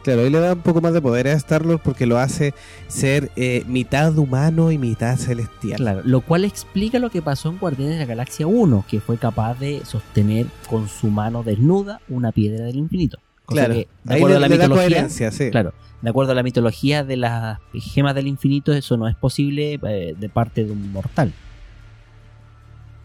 Claro, 0.09 0.23
ahí 0.23 0.31
le 0.31 0.41
da 0.41 0.55
un 0.55 0.62
poco 0.62 0.81
más 0.81 0.95
de 0.95 1.03
poder 1.03 1.29
a 1.29 1.33
Star-Lord 1.33 1.81
porque 1.85 2.07
lo 2.07 2.17
hace 2.17 2.55
ser 2.87 3.31
eh, 3.37 3.62
mitad 3.67 4.17
humano 4.17 4.73
y 4.73 4.79
mitad 4.79 5.19
celestial. 5.19 5.77
Claro, 5.77 6.00
lo 6.03 6.23
cual 6.23 6.47
explica 6.47 6.99
lo 6.99 7.11
que 7.11 7.21
pasó 7.21 7.50
en 7.50 7.59
Guardianes 7.59 7.97
de 7.97 8.00
la 8.00 8.07
Galaxia 8.07 8.47
1, 8.47 8.87
que 8.88 9.00
fue 9.00 9.19
capaz 9.19 9.59
de 9.59 9.83
sostener 9.85 10.47
con 10.67 10.88
su 10.88 11.09
mano 11.09 11.43
desnuda 11.43 12.00
una 12.09 12.33
piedra 12.33 12.65
del 12.65 12.77
infinito. 12.77 13.19
Cosa 13.45 13.67
Claro, 13.67 13.75
que, 13.75 13.88
de 14.05 14.15
ahí 14.15 14.17
acuerdo 14.17 14.38
le, 14.38 14.47
a 14.47 14.49
la 14.49 14.57
mitología, 14.57 14.88
coherencia, 14.88 15.31
sí. 15.31 15.50
claro, 15.50 15.75
de 16.00 16.09
acuerdo 16.09 16.33
a 16.33 16.35
la 16.35 16.43
mitología 16.43 17.05
de 17.05 17.17
las 17.19 17.59
gemas 17.75 18.15
del 18.15 18.29
infinito, 18.29 18.73
eso 18.73 18.97
no 18.97 19.09
es 19.09 19.15
posible 19.15 19.79
eh, 19.87 20.15
de 20.19 20.29
parte 20.31 20.65
de 20.65 20.73
un 20.73 20.91
mortal. 20.91 21.35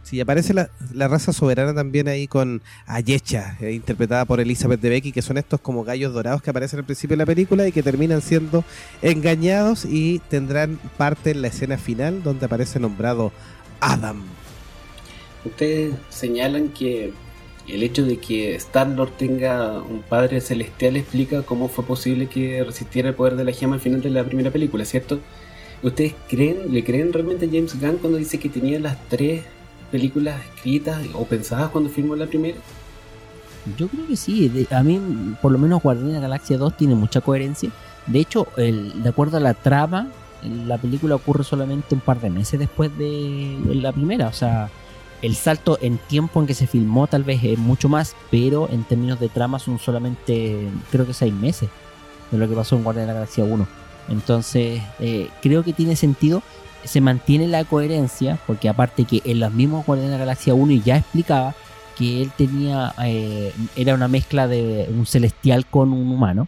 Sí, 0.03 0.19
aparece 0.19 0.53
la, 0.53 0.69
la 0.93 1.07
raza 1.07 1.31
soberana 1.31 1.74
también 1.74 2.10
ahí 2.10 2.27
con 2.27 2.62
Ayecha, 2.86 3.57
eh, 3.62 3.72
interpretada 3.72 4.25
por 4.25 4.41
Elizabeth 4.41 4.81
Debicki, 4.81 5.13
que 5.13 5.22
son 5.22 5.38
estos 5.38 5.62
como 5.62 5.86
gallos 5.86 6.13
dorados 6.13 6.41
que 6.41 6.50
aparecen 6.50 6.79
al 6.79 6.86
principio 6.86 7.15
de 7.15 7.19
la 7.19 7.25
película 7.25 7.65
y 7.65 7.72
que 7.72 7.81
terminan 7.81 8.22
siendo 8.22 8.65
engañados 9.01 9.86
y 9.86 10.19
tendrán 10.29 10.77
parte 10.98 11.31
en 11.31 11.41
la 11.41 11.48
escena 11.48 11.77
final 11.77 12.22
donde 12.22 12.45
aparece 12.45 12.81
nombrado 12.81 13.31
Adam. 13.79 14.22
Ustedes 15.45 15.95
señalan 16.10 16.69
que 16.69 17.13
el 17.69 17.81
hecho 17.81 18.03
de 18.05 18.17
que 18.17 18.55
Star-Lord 18.55 19.12
tenga 19.17 19.81
un 19.81 20.01
padre 20.01 20.41
celestial 20.41 20.98
explica 20.98 21.43
cómo 21.43 21.69
fue 21.69 21.86
posible 21.86 22.27
que 22.27 22.62
resistiera 22.63 23.10
el 23.10 23.15
poder 23.15 23.38
de 23.38 23.45
la 23.45 23.53
gema 23.53 23.75
al 23.75 23.81
final 23.81 24.01
de 24.01 24.10
la 24.10 24.25
primera 24.25 24.51
película, 24.51 24.83
¿cierto? 24.83 25.22
¿Ustedes 25.81 26.13
creen, 26.29 26.74
le 26.74 26.83
creen 26.83 27.13
realmente 27.13 27.45
a 27.45 27.50
James 27.50 27.79
Gunn 27.79 27.98
cuando 27.98 28.17
dice 28.17 28.38
que 28.38 28.50
tenía 28.50 28.79
las 28.79 28.98
tres 29.07 29.43
películas 29.93 30.41
escritas 30.55 31.00
o 31.13 31.23
pensadas 31.23 31.69
cuando 31.69 31.88
filmó 31.88 32.15
la 32.15 32.25
primera? 32.25 32.57
Yo 33.77 33.88
creo 33.88 34.07
que 34.07 34.15
sí. 34.15 34.67
a 34.71 34.81
mí, 34.81 35.00
por 35.39 35.51
lo 35.51 35.59
menos, 35.59 35.83
Guardianes 35.83 36.15
de 36.15 36.19
la 36.19 36.27
Galaxia 36.27 36.57
2 36.57 36.75
tiene 36.75 36.95
mucha 36.95 37.21
coherencia. 37.21 37.69
De 38.07 38.19
hecho, 38.19 38.47
de 38.57 39.07
acuerdo 39.07 39.38
a 39.38 39.39
la 39.39 39.53
trama, 39.53 40.09
la 40.41 40.79
película 40.79 41.13
ocurre 41.13 41.43
solamente 41.43 41.93
un 41.93 42.01
par 42.01 42.19
de 42.19 42.31
meses 42.31 42.59
después 42.59 42.97
de 42.97 43.55
la 43.75 43.91
primera. 43.91 44.29
O 44.29 44.33
sea, 44.33 44.71
el 45.21 45.35
salto 45.35 45.77
en 45.79 46.00
tiempo 46.00 46.41
en 46.41 46.47
que 46.47 46.55
se 46.55 46.65
filmó 46.65 47.05
tal 47.05 47.23
vez 47.23 47.43
es 47.43 47.59
mucho 47.59 47.88
más, 47.88 48.15
pero 48.31 48.67
en 48.71 48.83
términos 48.85 49.19
de 49.19 49.29
trama 49.29 49.59
son 49.59 49.77
solamente, 49.77 50.67
creo 50.91 51.05
que 51.05 51.13
seis 51.13 51.33
meses 51.33 51.69
de 52.31 52.38
lo 52.39 52.50
que 52.50 52.55
pasó 52.55 52.75
en 52.75 52.83
Guardianes 52.83 53.09
de 53.09 53.13
la 53.13 53.19
Galaxia 53.19 53.43
1. 53.43 53.67
Entonces, 54.09 54.81
eh, 55.00 55.29
creo 55.43 55.63
que 55.63 55.71
tiene 55.71 55.95
sentido. 55.95 56.41
Se 56.83 57.01
mantiene 57.01 57.47
la 57.47 57.63
coherencia, 57.63 58.37
porque 58.45 58.69
aparte 58.69 59.05
que 59.05 59.21
en 59.25 59.39
los 59.39 59.51
mismos 59.53 59.85
Guardianes 59.85 60.11
de 60.11 60.17
la 60.17 60.25
Galaxia 60.25 60.53
1 60.53 60.83
ya 60.83 60.97
explicaba 60.97 61.55
que 61.97 62.21
él 62.23 62.31
tenía 62.35 62.93
eh, 63.03 63.53
era 63.75 63.93
una 63.93 64.07
mezcla 64.07 64.47
de 64.47 64.89
un 64.89 65.05
celestial 65.05 65.65
con 65.65 65.93
un 65.93 66.11
humano. 66.11 66.47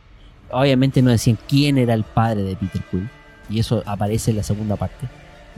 Obviamente 0.51 1.01
no 1.01 1.11
decían 1.11 1.37
quién 1.47 1.77
era 1.77 1.93
el 1.93 2.03
padre 2.03 2.43
de 2.43 2.55
Peter 2.55 2.81
Quill 2.89 3.09
y 3.49 3.59
eso 3.59 3.83
aparece 3.85 4.31
en 4.31 4.37
la 4.37 4.43
segunda 4.43 4.75
parte. 4.75 5.07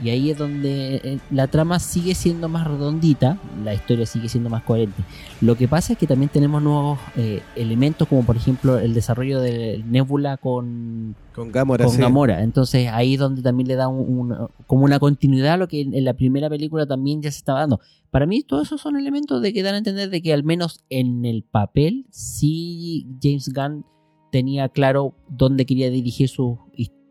Y 0.00 0.10
ahí 0.10 0.30
es 0.30 0.38
donde 0.38 0.96
eh, 1.02 1.18
la 1.30 1.48
trama 1.48 1.80
sigue 1.80 2.14
siendo 2.14 2.48
más 2.48 2.66
redondita, 2.66 3.36
la 3.64 3.74
historia 3.74 4.06
sigue 4.06 4.28
siendo 4.28 4.48
más 4.48 4.62
coherente. 4.62 5.02
Lo 5.40 5.56
que 5.56 5.66
pasa 5.66 5.94
es 5.94 5.98
que 5.98 6.06
también 6.06 6.30
tenemos 6.30 6.62
nuevos 6.62 6.98
eh, 7.16 7.42
elementos, 7.56 8.06
como 8.06 8.22
por 8.24 8.36
ejemplo 8.36 8.78
el 8.78 8.94
desarrollo 8.94 9.40
de 9.40 9.82
Nebula 9.88 10.36
con, 10.36 11.16
Con 11.34 11.50
Gamora, 11.50 11.84
con 11.84 11.94
sí. 11.94 12.00
Gamora. 12.00 12.42
Entonces 12.44 12.88
ahí 12.92 13.14
es 13.14 13.20
donde 13.20 13.42
también 13.42 13.66
le 13.68 13.74
da 13.74 13.88
un- 13.88 14.18
un- 14.30 14.48
como 14.68 14.84
una 14.84 15.00
continuidad 15.00 15.54
a 15.54 15.56
lo 15.56 15.66
que 15.68 15.80
en, 15.80 16.04
la 16.04 16.14
primera 16.14 16.48
película 16.48 16.86
también 16.86 17.20
ya 17.20 17.30
se 17.32 17.38
estaba 17.38 17.60
dando. 17.60 17.80
Para 18.10 18.24
mí 18.26 18.42
todos 18.42 18.68
esos 18.68 18.80
son 18.80 18.96
elementos 18.96 19.42
de 19.42 19.52
que 19.52 19.62
dan 19.64 19.74
a 19.74 19.78
entender 19.78 20.10
de 20.10 20.22
que 20.22 20.32
al 20.32 20.44
menos 20.44 20.84
en 20.90 21.24
el 21.24 21.42
papel 21.42 22.06
sí 22.10 23.06
James 23.22 23.52
Gunn 23.52 23.84
tenía 24.30 24.68
claro 24.68 25.14
dónde 25.28 25.66
quería 25.66 25.90
dirigir 25.90 26.28
sus, 26.28 26.58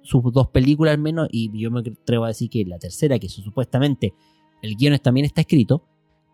sus 0.07 0.31
dos 0.31 0.47
películas 0.47 0.93
al 0.93 1.01
menos 1.01 1.27
y 1.31 1.51
yo 1.59 1.69
me 1.69 1.81
atrevo 1.81 2.25
a 2.25 2.29
decir 2.29 2.49
que 2.49 2.63
la 2.65 2.79
tercera, 2.79 3.19
que 3.19 3.27
supuestamente 3.27 4.13
el 4.61 4.75
guion 4.75 4.97
también 4.99 5.25
está 5.25 5.41
escrito, 5.41 5.83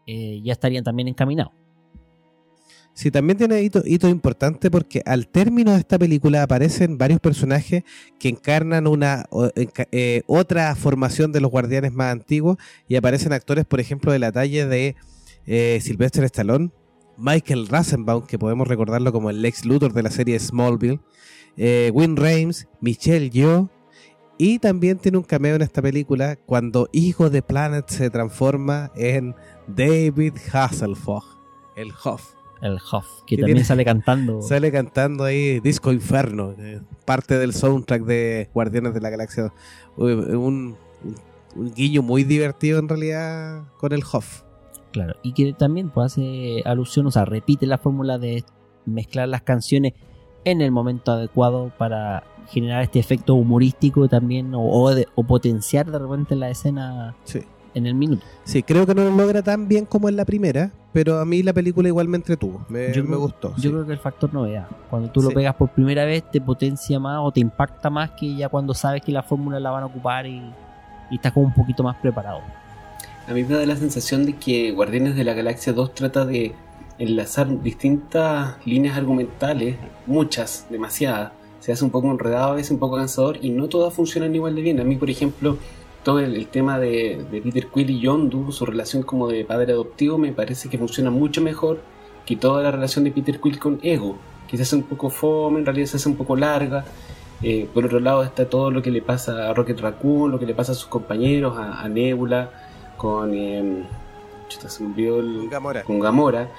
eh, 0.05 0.41
ya 0.43 0.53
estarían 0.53 0.83
también 0.83 1.07
encaminados. 1.07 1.53
Sí, 2.93 3.09
también 3.09 3.39
tiene 3.39 3.63
hito, 3.63 3.81
hito 3.83 4.07
importante 4.07 4.69
porque 4.69 5.01
al 5.07 5.27
término 5.27 5.71
de 5.71 5.79
esta 5.79 5.97
película 5.97 6.43
aparecen 6.43 6.99
varios 6.99 7.19
personajes 7.19 7.83
que 8.19 8.29
encarnan 8.29 8.85
una 8.85 9.25
eh, 9.91 10.21
otra 10.27 10.75
formación 10.75 11.31
de 11.31 11.41
los 11.41 11.49
guardianes 11.49 11.91
más 11.91 12.11
antiguos 12.11 12.57
y 12.87 12.95
aparecen 12.95 13.33
actores, 13.33 13.65
por 13.65 13.79
ejemplo, 13.79 14.11
de 14.11 14.19
la 14.19 14.31
talla 14.31 14.67
de 14.67 14.95
eh, 15.47 15.79
Sylvester 15.81 16.23
Stallone, 16.25 16.69
Michael 17.17 17.67
Rosenbaum, 17.67 18.27
que 18.27 18.37
podemos 18.37 18.67
recordarlo 18.67 19.11
como 19.11 19.31
el 19.31 19.41
Lex 19.41 19.65
Luthor 19.65 19.93
de 19.93 20.03
la 20.03 20.11
serie 20.11 20.39
Smallville, 20.39 20.99
eh, 21.57 21.91
Win 21.93 22.15
Rames, 22.15 22.67
Michelle 22.81 23.29
Yeoh 23.29 23.69
y 24.37 24.59
también 24.59 24.97
tiene 24.97 25.17
un 25.17 25.23
cameo 25.23 25.55
en 25.55 25.61
esta 25.61 25.81
película 25.81 26.35
cuando 26.35 26.89
Hijo 26.91 27.29
de 27.29 27.41
Planet 27.41 27.87
se 27.87 28.09
transforma 28.09 28.91
en 28.95 29.35
David 29.67 30.33
Hasselhoff, 30.51 31.25
el 31.75 31.91
Hoff. 32.03 32.33
El 32.61 32.75
Huff, 32.75 33.05
Que 33.27 33.35
que 33.35 33.41
también 33.41 33.57
tiene- 33.57 33.65
sale 33.65 33.83
cantando. 33.83 34.41
Sale 34.41 34.71
cantando 34.71 35.25
ahí 35.25 35.59
Disco 35.59 35.91
Inferno, 35.91 36.55
eh, 36.57 36.79
parte 37.05 37.37
del 37.37 37.53
soundtrack 37.53 38.03
de 38.05 38.49
Guardianes 38.53 38.93
de 38.93 39.01
la 39.01 39.09
Galaxia 39.09 39.43
2. 39.43 39.51
Uy, 39.97 40.13
Un, 40.13 40.37
un- 40.37 41.15
un 41.55 41.73
guiño 41.75 42.01
muy 42.01 42.23
divertido 42.23 42.79
en 42.79 42.87
realidad 42.87 43.63
con 43.77 43.91
el 43.91 44.01
Hoff. 44.11 44.43
Claro, 44.93 45.13
y 45.23 45.33
que 45.33 45.51
también 45.53 45.89
pues, 45.89 46.13
hace 46.13 46.61
alusión, 46.65 47.05
o 47.07 47.11
sea, 47.11 47.25
repite 47.25 47.65
la 47.67 47.77
fórmula 47.77 48.17
de 48.17 48.45
mezclar 48.85 49.27
las 49.27 49.41
canciones 49.41 49.93
en 50.45 50.61
el 50.61 50.71
momento 50.71 51.11
adecuado 51.11 51.71
para 51.77 52.23
generar 52.49 52.83
este 52.83 52.99
efecto 52.99 53.35
humorístico 53.35 54.07
también, 54.09 54.53
o, 54.53 54.61
o 54.61 54.93
de- 54.93 55.07
o 55.15 55.23
potenciar 55.23 55.89
de 55.89 55.97
repente 55.99 56.35
la 56.35 56.49
escena 56.49 57.15
Sí. 57.23 57.41
en 57.73 57.85
el 57.87 57.95
minuto. 57.95 58.23
Sí, 58.43 58.61
creo 58.63 58.85
que 58.85 58.93
no 58.93 59.03
lo 59.03 59.11
logra 59.15 59.41
tan 59.41 59.67
bien 59.67 59.85
como 59.85 60.09
en 60.09 60.15
la 60.17 60.25
primera, 60.25 60.71
pero 60.91 61.19
a 61.19 61.25
mí 61.25 61.41
la 61.41 61.53
película 61.53 61.87
igual 61.87 62.07
me 62.07 62.17
entretuvo, 62.17 62.65
me, 62.69 62.91
Yo 62.93 63.01
me 63.03 63.07
creo- 63.09 63.19
gustó. 63.21 63.49
Yo 63.55 63.61
sí. 63.61 63.69
creo 63.69 63.85
que 63.85 63.93
el 63.93 63.99
factor 63.99 64.33
novedad, 64.33 64.67
cuando 64.89 65.09
tú 65.09 65.21
lo 65.21 65.29
Sí. 65.29 65.35
pegas 65.35 65.55
por 65.55 65.69
primera 65.69 66.03
vez, 66.05 66.23
te 66.29 66.39
potencia 66.41 66.99
más 66.99 67.19
o 67.21 67.31
te 67.31 67.39
impacta 67.39 67.89
más 67.89 68.11
que 68.11 68.35
ya 68.35 68.49
cuando 68.49 68.73
sabes 68.73 69.01
que 69.01 69.11
la 69.11 69.23
fórmula 69.23 69.59
la 69.59 69.71
van 69.71 69.83
a 69.83 69.85
ocupar 69.87 70.27
y, 70.27 70.41
y 71.09 71.15
estás 71.15 71.31
como 71.31 71.47
un 71.47 71.53
poquito 71.53 71.81
más 71.83 71.95
preparado. 71.97 72.41
A 73.27 73.31
mí 73.33 73.41
me 73.43 73.55
da 73.55 73.65
la 73.65 73.77
sensación 73.77 74.25
de 74.25 74.35
que 74.35 74.71
Guardianes 74.73 75.15
de 75.15 75.23
la 75.23 75.33
Galaxia 75.33 75.71
2 75.71 75.95
trata 75.95 76.25
de 76.25 76.53
enlazar 76.99 77.61
distintas 77.61 78.55
líneas 78.65 78.97
argumentales, 78.97 79.75
muchas, 80.05 80.67
demasiadas. 80.69 81.31
Se 81.59 81.71
hace 81.71 81.83
un 81.85 81.91
poco 81.91 82.11
enredado, 82.11 82.51
a 82.51 82.55
veces 82.55 82.71
un 82.71 82.79
poco 82.79 82.97
cansador 82.97 83.37
y 83.41 83.49
no 83.49 83.67
todas 83.69 83.93
funcionan 83.93 84.35
igual 84.35 84.55
de 84.55 84.61
bien. 84.61 84.79
A 84.79 84.83
mí, 84.83 84.95
por 84.97 85.09
ejemplo, 85.09 85.57
todo 86.03 86.19
el, 86.19 86.35
el 86.35 86.47
tema 86.47 86.77
de, 86.79 87.25
de 87.31 87.41
Peter 87.41 87.67
Quill 87.73 87.89
y 87.89 87.99
Yondu, 88.01 88.51
su 88.51 88.65
relación 88.65 89.03
como 89.03 89.27
de 89.29 89.45
padre 89.45 89.71
adoptivo, 89.73 90.17
me 90.17 90.33
parece 90.33 90.69
que 90.69 90.77
funciona 90.77 91.09
mucho 91.09 91.41
mejor 91.41 91.79
que 92.25 92.35
toda 92.35 92.61
la 92.63 92.71
relación 92.71 93.03
de 93.05 93.11
Peter 93.11 93.39
Quill 93.39 93.59
con 93.59 93.79
Ego, 93.81 94.17
que 94.47 94.57
se 94.57 94.63
hace 94.63 94.75
un 94.75 94.83
poco 94.83 95.09
fome, 95.09 95.59
en 95.59 95.65
realidad 95.65 95.87
se 95.87 95.97
hace 95.97 96.09
un 96.09 96.15
poco 96.15 96.35
larga. 96.35 96.83
Eh, 97.41 97.67
por 97.73 97.85
otro 97.85 97.99
lado 97.99 98.23
está 98.23 98.49
todo 98.49 98.69
lo 98.71 98.81
que 98.81 98.91
le 98.91 99.01
pasa 99.01 99.49
a 99.49 99.53
Rocket 99.53 99.79
Raccoon, 99.79 100.31
lo 100.31 100.39
que 100.39 100.45
le 100.45 100.53
pasa 100.53 100.73
a 100.73 100.75
sus 100.75 100.85
compañeros, 100.87 101.57
a, 101.57 101.81
a 101.81 101.89
Nebula, 101.89 102.49
con... 102.97 103.33
Eh, 103.33 103.83
chuta, 104.49 104.69
se 104.69 104.83
me 104.83 104.89
olvidó 104.91 105.19
el- 105.21 105.49
Gamora. 105.49 105.83
con 105.83 105.99
Gamora, 105.99 106.49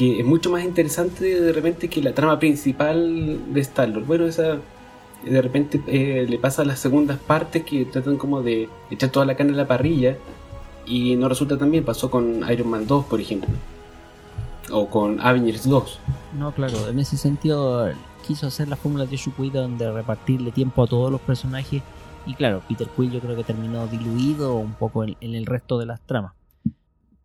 que 0.00 0.18
es 0.18 0.24
mucho 0.24 0.48
más 0.48 0.64
interesante 0.64 1.42
de 1.42 1.52
repente 1.52 1.88
que 1.88 2.00
la 2.00 2.14
trama 2.14 2.38
principal 2.38 3.52
de 3.52 3.60
Star-Lord. 3.60 4.06
Bueno, 4.06 4.24
esa 4.24 4.56
de 5.22 5.42
repente 5.42 5.78
eh, 5.88 6.24
le 6.26 6.38
pasa 6.38 6.62
a 6.62 6.64
las 6.64 6.78
segundas 6.78 7.18
partes 7.18 7.64
que 7.64 7.84
tratan 7.84 8.16
como 8.16 8.40
de 8.40 8.70
echar 8.90 9.10
toda 9.10 9.26
la 9.26 9.34
carne 9.34 9.52
a 9.52 9.56
la 9.56 9.68
parrilla 9.68 10.16
y 10.86 11.16
no 11.16 11.28
resulta 11.28 11.58
tan 11.58 11.70
bien. 11.70 11.84
Pasó 11.84 12.10
con 12.10 12.50
Iron 12.50 12.70
Man 12.70 12.86
2, 12.86 13.04
por 13.04 13.20
ejemplo, 13.20 13.50
o 14.72 14.88
con 14.88 15.20
Avengers 15.20 15.68
2. 15.68 15.98
No, 16.38 16.52
claro, 16.52 16.88
en 16.88 16.98
ese 16.98 17.18
sentido 17.18 17.86
quiso 18.26 18.46
hacer 18.46 18.68
la 18.68 18.76
fórmula 18.76 19.04
de 19.04 19.18
Shukuida 19.18 19.60
donde 19.60 19.92
repartirle 19.92 20.50
tiempo 20.50 20.82
a 20.82 20.86
todos 20.86 21.12
los 21.12 21.20
personajes 21.20 21.82
y 22.24 22.32
claro, 22.32 22.62
Peter 22.66 22.88
Quill 22.96 23.10
yo 23.10 23.20
creo 23.20 23.36
que 23.36 23.44
terminó 23.44 23.86
diluido 23.86 24.54
un 24.54 24.72
poco 24.72 25.04
en, 25.04 25.18
en 25.20 25.34
el 25.34 25.44
resto 25.44 25.78
de 25.78 25.84
las 25.84 26.00
tramas. 26.00 26.39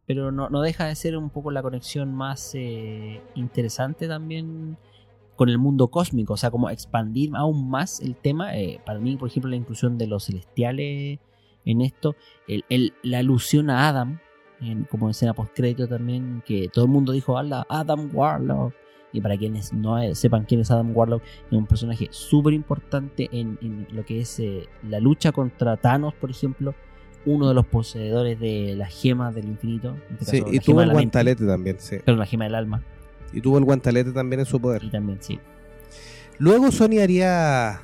Pero 0.08 0.32
no, 0.32 0.50
no 0.50 0.62
deja 0.62 0.86
de 0.86 0.96
ser 0.96 1.18
un 1.18 1.30
poco 1.30 1.52
la 1.52 1.62
conexión 1.64 2.14
más 2.14 2.52
eh, 2.54 3.22
interesante 3.36 4.08
también 4.08 4.78
con 5.36 5.50
el 5.50 5.58
mundo 5.58 5.88
cósmico, 5.90 6.34
o 6.34 6.38
sea, 6.38 6.52
como 6.52 6.70
expandir 6.70 7.32
aún 7.36 7.70
más 7.70 8.00
el 8.00 8.16
tema. 8.16 8.56
eh, 8.58 8.80
para 8.86 9.00
mí, 9.00 9.18
por 9.18 9.30
ejemplo, 9.30 9.50
la 9.50 9.58
inclusión 9.58 9.98
de 9.98 10.08
los 10.08 10.26
celestiales 10.26 11.20
en 11.66 11.82
esto, 11.82 12.16
el, 12.48 12.64
el- 12.70 12.94
la 13.04 13.20
alusión 13.20 13.70
a 13.70 13.90
Adam, 13.90 14.20
en, 14.62 14.84
como 14.86 15.10
escena 15.10 15.34
post-crédito 15.34 15.88
también, 15.88 16.42
que 16.46 16.70
todo 16.72 16.86
el 16.86 16.92
mundo 16.92 17.12
dijo, 17.12 17.38
"Ala, 17.38 17.66
Adam 17.70 18.10
Warlock. 18.14 18.74
Y 19.12 19.22
para 19.22 19.38
quienes 19.38 19.72
no 19.74 19.98
eh, 20.00 20.14
sepan 20.14 20.44
quién 20.46 20.62
es 20.62 20.72
Adam 20.72 20.96
Warlock, 20.96 21.24
es 21.24 21.52
un 21.58 21.66
personaje 21.66 22.08
súper 22.12 22.54
importante 22.54 23.30
en, 23.32 23.58
en 23.62 23.88
lo 23.92 24.06
que 24.06 24.22
es 24.22 24.40
eh, 24.40 24.68
la 24.84 25.00
lucha 25.00 25.32
contra 25.32 25.78
Thanos, 25.78 26.14
por 26.16 26.30
ejemplo, 26.32 26.76
uno 27.26 27.48
de 27.50 27.54
los 27.56 27.66
poseedores 27.66 28.40
de 28.40 28.76
las 28.78 28.94
gemas 28.94 29.34
del 29.36 29.46
infinito. 29.46 29.96
en 30.10 30.18
este 30.20 30.26
Sí, 30.38 30.42
caso, 30.42 30.54
y 30.54 30.60
tuvo 30.60 30.82
el 30.82 30.88
mente, 30.88 30.94
guantalete 31.02 31.46
también, 31.46 31.78
sí. 31.80 31.98
Pero 32.06 32.18
la 32.18 32.26
gema 32.26 32.46
del 32.46 32.56
alma, 32.56 32.84
Y 33.34 33.42
tuvo 33.42 33.58
el 33.58 33.66
guantalete 33.66 34.12
también 34.12 34.42
en 34.42 34.46
su 34.46 34.60
poder. 34.60 34.84
y 34.84 34.90
también 34.92 35.18
sí. 35.22 35.40
Luego 36.38 36.72
Sony 36.72 37.00
haría 37.02 37.82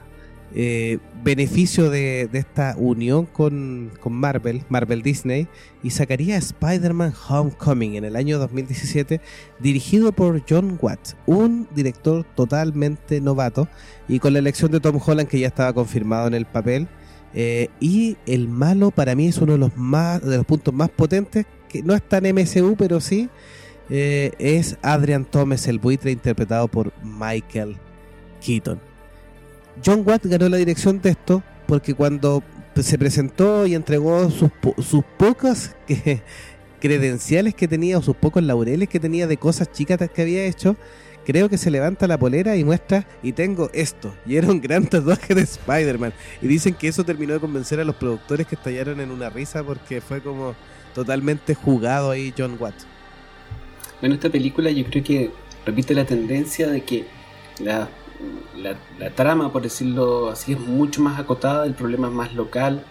eh, 0.54 0.98
beneficio 1.24 1.90
de, 1.90 2.28
de 2.30 2.40
esta 2.40 2.76
unión 2.78 3.26
con, 3.26 3.92
con 4.02 4.12
Marvel, 4.14 4.64
Marvel 4.68 5.02
Disney, 5.02 5.48
y 5.82 5.92
sacaría 5.92 6.36
Spider-Man 6.38 7.14
Homecoming 7.30 7.96
en 7.96 8.04
el 8.04 8.18
año 8.18 8.38
2017, 8.40 9.22
dirigido 9.60 10.12
por 10.12 10.44
John 10.48 10.78
Watts, 10.82 11.16
un 11.26 11.68
director 11.74 12.26
totalmente 12.36 13.22
novato, 13.22 13.70
y 14.10 14.20
con 14.20 14.34
la 14.34 14.40
elección 14.40 14.72
de 14.72 14.82
Tom 14.82 15.00
Holland 15.04 15.30
que 15.30 15.40
ya 15.40 15.48
estaba 15.48 15.72
confirmado 15.74 16.28
en 16.28 16.34
el 16.34 16.46
papel. 16.46 16.88
Eh, 17.34 17.70
y 17.80 18.18
el 18.26 18.48
malo 18.50 18.92
para 18.92 19.16
mí 19.16 19.28
es 19.28 19.38
uno 19.38 19.54
de 19.54 19.58
los 19.60 19.78
más 19.78 20.22
de 20.22 20.38
los 20.38 20.46
puntos 20.46 20.74
más 20.74 20.90
potentes, 20.90 21.46
que 21.70 21.82
no 21.84 21.94
está 21.94 22.18
en 22.18 22.36
MCU, 22.36 22.76
pero 22.78 23.00
sí 23.00 23.30
eh, 23.90 24.32
es 24.40 24.78
Adrian 24.82 25.26
Thomas, 25.26 25.68
el 25.68 25.80
buitre 25.80 26.12
interpretado 26.12 26.68
por 26.68 26.92
Michael 27.04 27.78
Keaton. 28.46 28.80
John 29.86 30.04
Watt 30.06 30.26
ganó 30.26 30.50
la 30.50 30.58
dirección 30.58 31.02
de 31.02 31.12
esto 31.12 31.42
porque 31.68 31.94
cuando 31.94 32.44
se 32.76 32.98
presentó 32.98 33.66
y 33.66 33.76
entregó 33.76 34.30
sus, 34.30 34.52
po- 34.52 34.76
sus 34.82 35.04
pocas 35.18 35.76
credenciales 36.80 37.56
que 37.56 37.68
tenía 37.68 37.98
o 37.98 38.02
sus 38.02 38.16
pocos 38.16 38.44
laureles 38.44 38.90
que 38.90 39.00
tenía 39.00 39.28
de 39.28 39.38
cosas 39.38 39.72
chicas 39.72 40.00
que 40.14 40.22
había 40.22 40.46
hecho, 40.46 40.76
creo 41.26 41.50
que 41.50 41.58
se 41.58 41.72
levanta 41.72 42.08
la 42.08 42.18
polera 42.18 42.56
y 42.56 42.64
muestra 42.64 43.08
y 43.24 43.34
tengo 43.34 43.70
esto. 43.74 44.14
Y 44.26 44.36
era 44.36 44.48
un 44.48 44.62
gran 44.62 44.86
tatuaje 44.90 45.36
de 45.36 45.42
Spider-Man. 45.42 46.14
Y 46.42 46.48
dicen 46.48 46.74
que 46.74 46.88
eso 46.88 47.04
terminó 47.04 47.34
de 47.34 47.40
convencer 47.40 47.80
a 47.80 47.84
los 47.84 47.96
productores 47.96 48.48
que 48.48 48.56
estallaron 48.56 49.00
en 49.00 49.12
una 49.12 49.30
risa 49.30 49.64
porque 49.64 50.02
fue 50.02 50.22
como 50.22 50.56
totalmente 50.94 51.56
jugado 51.56 52.12
ahí 52.12 52.34
John 52.38 52.58
Watt. 52.60 52.76
Bueno, 54.00 54.16
esta 54.16 54.30
película 54.30 54.72
yo 54.72 54.84
creo 54.86 55.04
que 55.04 55.32
repite 55.66 55.94
la 55.94 56.06
tendencia 56.06 56.68
de 56.68 56.84
que 56.84 57.06
la, 57.60 57.88
la, 58.58 59.10
trama, 59.12 59.52
por 59.52 59.62
decirlo 59.62 60.30
así, 60.30 60.54
es 60.54 60.60
mucho 60.60 61.02
más 61.02 61.20
acotada, 61.20 61.66
el 61.66 61.74
problema 61.74 62.08
es 62.08 62.14
más 62.14 62.34
local 62.34 62.84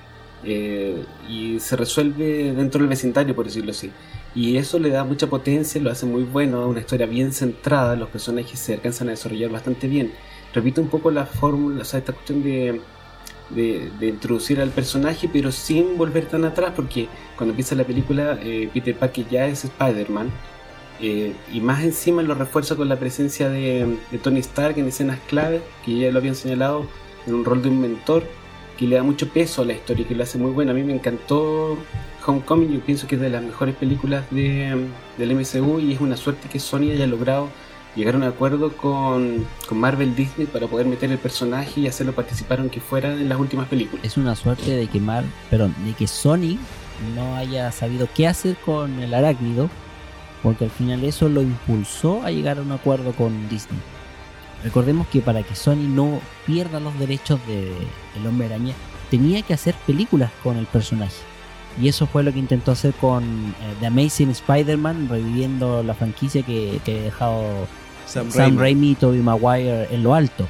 eh, 0.45 1.05
y 1.29 1.59
se 1.61 1.77
resuelve 1.77 2.53
dentro 2.53 2.81
del 2.81 2.89
vecindario, 2.89 3.35
por 3.35 3.47
decirlo 3.47 3.73
así. 3.73 3.91
Y 4.35 4.57
eso 4.57 4.79
le 4.79 4.91
da 4.91 5.05
mucha 5.05 5.27
potencia, 5.27 5.81
lo 5.81 5.91
hace 5.91 6.07
muy 6.07 6.23
bueno, 6.23 6.69
una 6.69 6.81
historia 6.81 7.07
bien 7.07 7.33
centrada, 7.33 7.97
los 7.97 8.09
personajes 8.09 8.59
se 8.59 8.75
alcanzan 8.75 9.09
a 9.09 9.13
desarrollar 9.13 9.51
bastante 9.51 9.89
bien. 9.89 10.13
Repite 10.55 10.81
un 10.81 10.89
poco 10.89 11.11
la 11.11 11.27
fórmula, 11.27 11.83
o 11.83 11.85
sea, 11.85 11.99
esta 11.99 12.13
cuestión 12.13 12.43
de, 12.43 12.81
de, 13.51 14.07
introducir 14.07 14.61
al 14.61 14.71
personaje, 14.71 15.29
pero 15.33 15.51
sin 15.51 15.99
volver 15.99 16.27
tan 16.27 16.45
atrás, 16.45 16.73
porque 16.77 17.09
cuando 17.37 17.53
empieza 17.53 17.75
la 17.75 17.85
película, 17.85 18.39
eh, 18.43 18.69
Peter 18.73 18.97
Parker 18.97 19.29
ya 19.29 19.47
es 19.47 19.65
Spider-Man. 19.65 20.31
Eh, 21.03 21.35
y 21.53 21.61
más 21.61 21.83
encima 21.83 22.23
lo 22.23 22.35
refuerza 22.35 22.77
con 22.77 22.89
la 22.89 22.99
presencia 22.99 23.49
de, 23.49 23.97
de 24.11 24.19
Tony 24.19 24.41
Stark 24.41 24.79
en 24.79 24.87
escenas 24.87 25.19
clave, 25.29 25.63
que 25.85 25.99
ya 25.99 26.13
lo 26.13 26.19
habían 26.19 26.35
señalado, 26.37 26.87
en 27.27 27.35
un 27.35 27.45
rol 27.45 27.63
de 27.63 27.69
un 27.69 27.81
mentor, 27.81 28.25
que 28.79 28.87
le 28.87 28.97
da 28.97 29.03
mucho 29.03 29.29
peso 29.29 29.63
a 29.63 29.65
la 29.65 29.73
historia, 29.73 30.07
que 30.07 30.15
lo 30.15 30.23
hace 30.23 30.39
muy 30.39 30.53
buena. 30.53 30.73
A 30.73 30.75
mí 30.75 30.83
me 30.83 30.95
encantó 30.95 31.77
Homecoming, 32.31 32.73
yo 32.73 32.81
pienso 32.81 33.07
que 33.07 33.17
es 33.17 33.21
de 33.21 33.31
las 33.31 33.43
mejores 33.43 33.75
películas 33.75 34.25
de, 34.31 34.89
del 35.19 35.35
MCU 35.35 35.81
y 35.81 35.93
es 35.93 36.01
una 36.01 36.17
suerte 36.17 36.49
que 36.49 36.59
Sony 36.59 36.93
haya 36.93 37.07
logrado 37.07 37.49
llegar 37.97 38.15
a 38.15 38.19
un 38.19 38.25
acuerdo 38.25 38.73
con, 38.73 39.45
con 39.69 39.79
Marvel 39.79 40.15
Disney 40.15 40.47
para 40.47 40.67
poder 40.67 40.87
meter 40.87 41.11
el 41.11 41.19
personaje 41.19 41.81
y 41.81 41.87
hacerlo 41.89 42.15
participar 42.15 42.61
aunque 42.61 42.81
fuera 42.81 43.13
en 43.13 43.29
las 43.29 43.39
últimas 43.39 43.69
películas. 43.69 44.05
Es 44.05 44.17
una 44.17 44.37
suerte 44.37 44.71
de 44.71 44.87
que 44.87 45.01
Mar, 45.01 45.25
perdón, 45.51 45.75
de 45.85 45.93
que 45.95 46.07
Sony 46.07 46.57
no 47.15 47.37
haya 47.37 47.73
sabido 47.73 48.09
qué 48.15 48.29
hacer 48.29 48.57
con 48.65 49.01
el 49.01 49.15
arácnido, 49.15 49.69
porque 50.43 50.65
al 50.65 50.71
final 50.71 51.05
eso 51.05 51.29
lo 51.29 51.43
impulsó 51.43 52.23
a 52.23 52.31
llegar 52.31 52.59
a 52.59 52.63
un 52.63 52.73
acuerdo 52.73 53.13
con 53.13 53.49
Disney. 53.49 53.81
Recordemos 54.63 55.07
que 55.09 55.21
para 55.21 55.43
que 55.43 55.55
Sony 55.55 55.89
no 55.89 56.21
pierda 56.47 56.81
los 56.81 56.99
derechos 56.99 57.41
de 57.47 57.73
El 58.17 58.27
Hombre 58.27 58.47
Araña, 58.47 58.75
tenía 59.11 59.43
que 59.43 59.55
hacer 59.55 59.75
películas 59.87 60.31
con 60.43 60.57
el 60.57 60.67
personaje. 60.67 61.30
Y 61.81 61.89
eso 61.89 62.07
fue 62.07 62.23
lo 62.23 62.33
que 62.33 62.39
intentó 62.39 62.73
hacer 62.73 62.93
con 62.95 63.23
eh, 63.25 63.75
The 63.81 63.87
Amazing 63.87 64.31
Spider-Man, 64.31 65.09
reviviendo 65.09 65.83
la 65.83 65.95
franquicia 65.95 66.43
que, 66.43 66.81
que 66.85 66.93
había 66.93 67.05
dejado 67.05 67.67
Sam. 68.07 68.59
Raimi 68.59 68.93
y 68.93 68.95
Tobey 68.95 69.21
Maguire 69.21 69.89
en 69.91 70.03
lo 70.03 70.15
alto. 70.15 70.49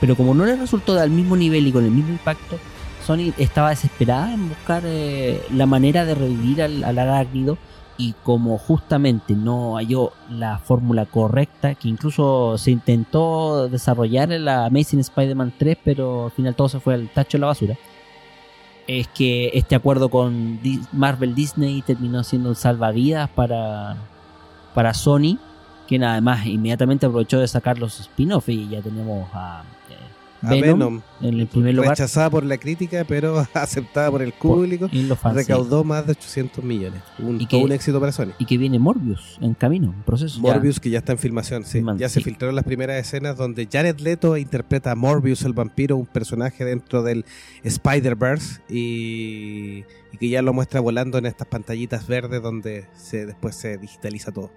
Pero 0.00 0.16
como 0.16 0.34
no 0.34 0.44
le 0.44 0.56
resultó 0.56 0.98
al 0.98 1.10
mismo 1.10 1.36
nivel 1.36 1.66
y 1.66 1.72
con 1.72 1.84
el 1.84 1.90
mismo 1.90 2.10
impacto, 2.10 2.58
Sony 3.06 3.32
estaba 3.38 3.70
desesperada 3.70 4.32
en 4.32 4.48
buscar 4.48 4.82
eh, 4.84 5.40
la 5.52 5.66
manera 5.66 6.04
de 6.04 6.14
revivir 6.14 6.62
al, 6.62 6.82
al 6.82 6.98
arácnido 6.98 7.56
y 7.98 8.14
como 8.24 8.58
justamente 8.58 9.34
no 9.34 9.76
halló 9.76 10.12
la 10.28 10.58
fórmula 10.58 11.06
correcta, 11.06 11.74
que 11.74 11.88
incluso 11.88 12.58
se 12.58 12.70
intentó 12.70 13.68
desarrollar 13.68 14.32
en 14.32 14.44
la 14.44 14.66
Amazing 14.66 15.00
Spider-Man 15.00 15.54
3, 15.56 15.78
pero 15.84 16.26
al 16.26 16.30
final 16.32 16.54
todo 16.54 16.68
se 16.68 16.80
fue 16.80 16.94
al 16.94 17.08
tacho 17.08 17.38
de 17.38 17.40
la 17.40 17.46
basura, 17.46 17.76
es 18.86 19.08
que 19.08 19.50
este 19.54 19.74
acuerdo 19.74 20.08
con 20.08 20.60
Marvel 20.92 21.34
Disney 21.34 21.82
terminó 21.82 22.22
siendo 22.22 22.50
un 22.50 22.54
salvavidas 22.56 23.28
para, 23.30 23.96
para 24.74 24.94
Sony, 24.94 25.38
que 25.86 25.98
nada 25.98 26.20
más 26.20 26.46
inmediatamente 26.46 27.06
aprovechó 27.06 27.38
de 27.40 27.48
sacar 27.48 27.78
los 27.78 28.00
spin-offs 28.00 28.48
y 28.48 28.68
ya 28.68 28.80
tenemos 28.82 29.28
a, 29.32 29.62
eh, 29.90 29.94
Venom, 30.42 30.60
Venom, 30.60 31.02
en 31.22 31.40
el 31.40 31.46
primer 31.46 31.74
lugar 31.74 31.90
rechazada 31.90 32.28
por 32.30 32.44
la 32.44 32.58
crítica, 32.58 33.04
pero 33.08 33.46
aceptada 33.54 34.10
por 34.10 34.22
el 34.22 34.32
público. 34.32 34.88
y 34.92 35.02
los 35.04 35.18
fans. 35.18 35.34
sí. 35.36 35.40
recaudó 35.42 35.82
más 35.84 36.06
de 36.06 36.12
800 36.12 36.62
millones. 36.64 37.00
Un, 37.18 37.40
Y 37.40 37.46
todo 37.46 37.60
que- 37.60 37.64
un 37.66 37.72
éxito 37.72 37.98
para 38.00 38.12
Sony. 38.12 38.32
Y 38.38 38.44
que 38.44 38.58
viene 38.58 38.78
Morbius 38.78 39.38
en 39.40 39.54
camino, 39.54 39.94
en 39.96 40.02
proceso. 40.02 40.36
ya. 40.36 40.52
Morbius, 40.52 40.78
que 40.80 40.90
ya 40.90 40.98
está 40.98 41.12
en 41.12 41.18
filmación, 41.18 41.64
sí. 41.64 41.80
Man, 41.80 41.98
ya 41.98 42.08
se 42.08 42.20
sí. 42.20 42.24
filtraron 42.24 42.54
las 42.54 42.64
primeras 42.64 42.96
escenas 43.00 43.36
donde 43.36 43.68
Jared 43.70 43.98
Leto 44.00 44.36
interpreta 44.36 44.92
a 44.92 44.94
Morbius, 44.94 45.42
el 45.42 45.52
vampiro, 45.54 45.96
un 45.96 46.06
personaje 46.06 46.64
dentro 46.64 47.02
del 47.02 47.24
Spider-Verse, 47.64 48.60
y, 48.68 49.84
y 50.12 50.18
que 50.18 50.28
ya 50.28 50.42
lo 50.42 50.52
muestra 50.52 50.80
volando 50.80 51.18
en 51.18 51.26
estas 51.26 51.46
pantallitas 51.48 52.06
verdes 52.06 52.42
donde 52.42 52.86
se, 52.94 53.26
después 53.26 53.56
se 53.56 53.78
digitaliza 53.78 54.32
todo. 54.32 54.50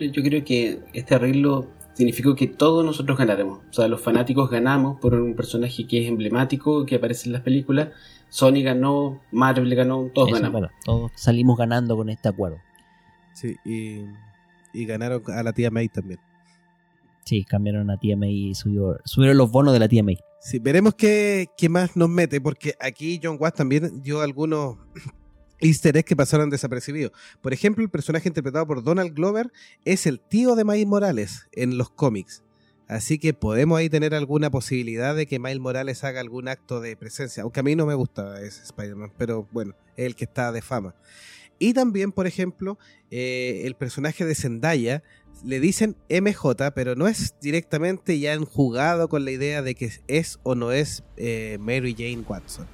Yo 0.00 0.22
creo 0.22 0.44
que 0.44 0.80
este 0.92 1.14
arreglo 1.14 1.68
significó 1.94 2.34
que 2.34 2.46
todos 2.46 2.84
nosotros 2.84 3.16
ganaremos. 3.16 3.60
O 3.70 3.72
sea, 3.72 3.88
los 3.88 4.00
fanáticos 4.00 4.50
ganamos 4.50 5.00
por 5.00 5.14
un 5.14 5.34
personaje 5.34 5.86
que 5.86 6.02
es 6.02 6.08
emblemático, 6.08 6.84
que 6.86 6.96
aparece 6.96 7.28
en 7.28 7.32
las 7.32 7.42
películas. 7.42 7.88
Sony 8.28 8.62
ganó, 8.62 9.20
Marvel 9.32 9.74
ganó, 9.74 10.10
todos 10.14 10.28
Eso 10.30 10.36
ganamos. 10.40 10.70
Todos 10.84 11.12
salimos 11.14 11.56
ganando 11.56 11.96
con 11.96 12.08
este 12.10 12.28
acuerdo. 12.28 12.58
Sí, 13.32 13.56
y, 13.64 14.00
y 14.72 14.86
ganaron 14.86 15.22
a 15.28 15.42
la 15.42 15.52
tía 15.52 15.70
May 15.70 15.88
también. 15.88 16.20
Sí, 17.24 17.44
cambiaron 17.44 17.90
a 17.90 17.96
tía 17.96 18.16
May 18.16 18.50
y 18.50 18.54
subió- 18.54 18.98
subieron 19.04 19.38
los 19.38 19.50
bonos 19.50 19.72
de 19.72 19.78
la 19.78 19.88
tía 19.88 20.02
May. 20.02 20.18
Sí, 20.40 20.58
veremos 20.58 20.94
qué, 20.94 21.46
qué 21.56 21.68
más 21.68 21.96
nos 21.96 22.08
mete, 22.10 22.40
porque 22.40 22.74
aquí 22.80 23.18
John 23.22 23.38
Watts 23.40 23.56
también 23.56 24.02
dio 24.02 24.20
algunos 24.20 24.76
easter 25.60 26.04
que 26.04 26.16
pasaron 26.16 26.50
desapercibidos. 26.50 27.12
Por 27.40 27.52
ejemplo, 27.52 27.82
el 27.82 27.90
personaje 27.90 28.28
interpretado 28.28 28.66
por 28.66 28.82
Donald 28.82 29.14
Glover 29.14 29.52
es 29.84 30.06
el 30.06 30.20
tío 30.20 30.54
de 30.54 30.64
Miles 30.64 30.86
Morales 30.86 31.48
en 31.52 31.78
los 31.78 31.90
cómics. 31.90 32.42
Así 32.86 33.18
que 33.18 33.32
podemos 33.32 33.78
ahí 33.78 33.88
tener 33.88 34.14
alguna 34.14 34.50
posibilidad 34.50 35.14
de 35.14 35.26
que 35.26 35.38
Miles 35.38 35.60
Morales 35.60 36.04
haga 36.04 36.20
algún 36.20 36.48
acto 36.48 36.80
de 36.80 36.96
presencia. 36.96 37.42
Aunque 37.42 37.60
a 37.60 37.62
mí 37.62 37.74
no 37.76 37.86
me 37.86 37.94
gusta 37.94 38.42
ese 38.42 38.62
Spider-Man, 38.62 39.12
pero 39.16 39.48
bueno, 39.52 39.74
es 39.96 40.06
el 40.06 40.16
que 40.16 40.24
está 40.24 40.52
de 40.52 40.60
fama. 40.60 40.94
Y 41.58 41.72
también, 41.72 42.12
por 42.12 42.26
ejemplo, 42.26 42.78
eh, 43.10 43.62
el 43.64 43.74
personaje 43.74 44.26
de 44.26 44.34
Zendaya 44.34 45.02
le 45.44 45.60
dicen 45.60 45.96
MJ, 46.08 46.72
pero 46.74 46.94
no 46.94 47.08
es 47.08 47.34
directamente 47.40 48.18
ya 48.18 48.32
han 48.32 48.44
jugado 48.44 49.08
con 49.08 49.24
la 49.24 49.30
idea 49.30 49.62
de 49.62 49.74
que 49.74 49.90
es 50.06 50.38
o 50.42 50.54
no 50.54 50.72
es 50.72 51.04
eh, 51.16 51.58
Mary 51.60 51.94
Jane 51.96 52.24
Watson. 52.26 52.66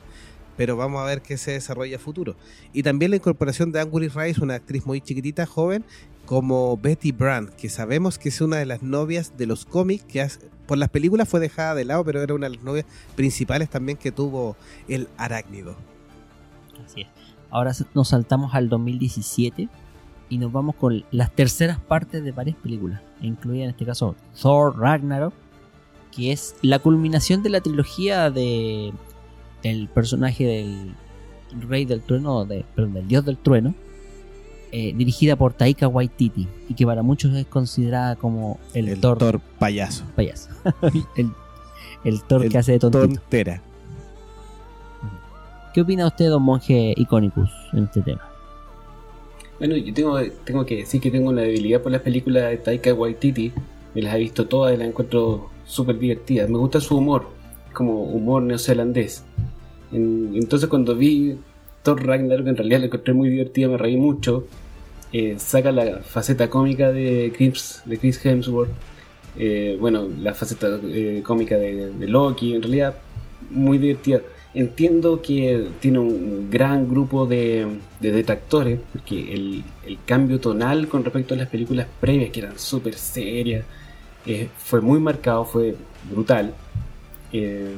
Pero 0.57 0.77
vamos 0.77 1.01
a 1.01 1.05
ver 1.05 1.23
qué 1.23 1.37
se 1.39 1.53
desarrolla 1.53 1.97
a 1.97 1.99
futuro. 2.01 2.37
Y 2.73 2.83
también 2.83 3.11
la 3.11 3.17
incorporación 3.17 3.73
de 3.73 3.81
Angry 3.81 4.09
Rice, 4.09 4.43
una 4.43 4.55
actriz 4.55 4.85
muy 4.87 5.01
chiquitita, 5.01 5.47
joven, 5.47 5.85
como 6.27 6.77
Betty 6.77 7.13
Brand, 7.13 7.51
que 7.51 7.69
sabemos 7.69 8.19
que 8.19 8.29
es 8.29 8.41
una 8.41 8.59
de 8.59 8.67
las 8.67 8.83
novias 8.83 9.37
de 9.37 9.47
los 9.47 9.65
cómics, 9.65 10.05
que 10.05 10.27
por 10.67 10.79
las 10.79 10.89
películas 10.89 11.29
fue 11.29 11.41
dejada 11.41 11.75
de 11.75 11.85
lado, 11.85 12.05
pero 12.05 12.23
era 12.23 12.35
una 12.35 12.49
de 12.49 12.57
las 12.57 12.65
novias 12.65 12.87
principales 13.17 13.69
también 13.69 13.99
que 13.99 14.13
tuvo 14.13 14.57
el 14.87 15.09
arácnido. 15.17 15.75
Así 16.85 17.01
es. 17.03 17.09
Ahora 17.51 17.73
nos 17.95 18.09
saltamos 18.09 18.55
al 18.55 18.69
2017 18.69 19.69
y 20.29 20.39
nos 20.39 20.53
vamos 20.53 20.77
con 20.77 21.05
las 21.11 21.33
terceras 21.35 21.81
partes 21.81 22.23
de 22.23 22.31
varias 22.31 22.57
películas, 22.57 23.01
incluida 23.21 23.65
en 23.65 23.71
este 23.71 23.85
caso 23.85 24.15
Thor 24.41 24.79
Ragnarok, 24.79 25.35
que 26.13 26.31
es 26.31 26.55
la 26.63 26.79
culminación 26.79 27.43
de 27.43 27.51
la 27.51 27.61
trilogía 27.61 28.31
de 28.31 28.93
el 29.63 29.89
personaje 29.89 30.45
del 30.45 30.95
rey 31.69 31.85
del 31.85 32.03
trueno, 32.03 32.45
de, 32.45 32.65
perdón, 32.75 32.95
del 32.95 33.09
dios 33.09 33.25
del 33.25 33.37
trueno, 33.37 33.75
eh, 34.73 34.93
dirigida 34.97 35.35
por 35.37 35.53
Taika 35.53 35.89
Waititi 35.89 36.47
y 36.69 36.75
que 36.75 36.87
para 36.87 37.03
muchos 37.03 37.35
es 37.35 37.47
considerada 37.47 38.15
como 38.17 38.61
el, 38.73 38.89
El, 38.89 39.01
Thor, 39.01 39.19
Thor 39.19 39.41
payaso. 39.59 40.05
payaso, 40.15 40.51
el, 41.17 41.31
el 42.05 42.23
Thor 42.23 42.45
El 42.45 42.53
que 42.53 42.59
hace 42.59 42.73
de 42.73 42.79
tontito. 42.79 43.07
Tontera. 43.07 43.63
¿Qué 45.75 45.81
opina 45.83 46.07
usted, 46.07 46.29
don 46.29 46.43
monje 46.43 46.95
Iconicus, 46.97 47.51
en 47.73 47.85
este 47.85 48.03
tema? 48.03 48.23
Bueno, 49.59 49.77
yo 49.77 49.93
tengo, 49.93 50.19
tengo 50.45 50.65
que 50.65 50.77
decir 50.79 51.01
que 51.01 51.11
tengo 51.11 51.31
una 51.31 51.43
debilidad 51.43 51.81
por 51.83 51.93
las 51.93 52.01
películas 52.01 52.51
de 52.51 52.57
Taika 52.57 52.95
Waititi, 52.95 53.53
me 53.95 54.03
las 54.03 54.15
he 54.15 54.19
visto 54.19 54.47
todas 54.47 54.75
y 54.75 54.79
las 54.79 54.89
encuentro 54.89 55.51
súper 55.67 55.99
divertidas. 55.99 56.49
Me 56.49 56.59
gusta 56.59 56.81
su 56.81 56.97
humor, 56.97 57.29
como 57.73 58.03
humor 58.03 58.43
neozelandés. 58.43 59.25
entonces 59.93 60.69
cuando 60.69 60.95
vi 60.97 61.37
Thor 61.83 62.05
Ragnarok, 62.07 62.47
en 62.47 62.57
realidad 62.57 62.81
la 62.81 62.87
encontré 62.87 63.15
muy 63.15 63.29
divertida, 63.31 63.69
me 63.69 63.79
reí 63.79 63.97
mucho. 63.97 64.47
Eh, 65.13 65.37
saca 65.39 65.73
la 65.73 66.01
faceta 66.01 66.49
cómica 66.49 66.93
de 66.93 67.33
Chris, 67.37 67.83
de 67.85 67.99
Chris 67.99 68.25
Hemsworth. 68.25 68.71
Eh, 69.37 69.77
bueno, 69.81 70.09
la 70.21 70.35
faceta 70.35 70.79
eh, 70.85 71.23
cómica 71.25 71.57
de, 71.57 71.93
Loki, 72.07 72.55
en 72.55 72.63
realidad 72.63 72.95
muy 73.51 73.79
divertida. 73.79 74.21
Entiendo 74.53 75.23
que 75.23 75.69
tiene 75.81 76.01
un 76.01 76.51
gran 76.51 76.89
grupo 76.89 77.27
de, 77.27 77.67
detractores, 78.01 78.81
porque 78.93 79.33
el, 79.33 79.65
cambio 80.05 80.41
tonal 80.41 80.89
con 80.89 81.05
respecto 81.05 81.35
a 81.35 81.37
las 81.37 81.49
películas 81.49 81.87
previas, 82.01 82.31
que 82.31 82.41
eran 82.41 82.59
súper 82.59 82.95
serias, 82.95 83.65
eh, 84.27 84.49
fue 84.59 84.81
muy 84.81 84.99
marcado, 85.01 85.45
fue 85.45 85.77
brutal. 86.11 86.55
Eh, 87.33 87.75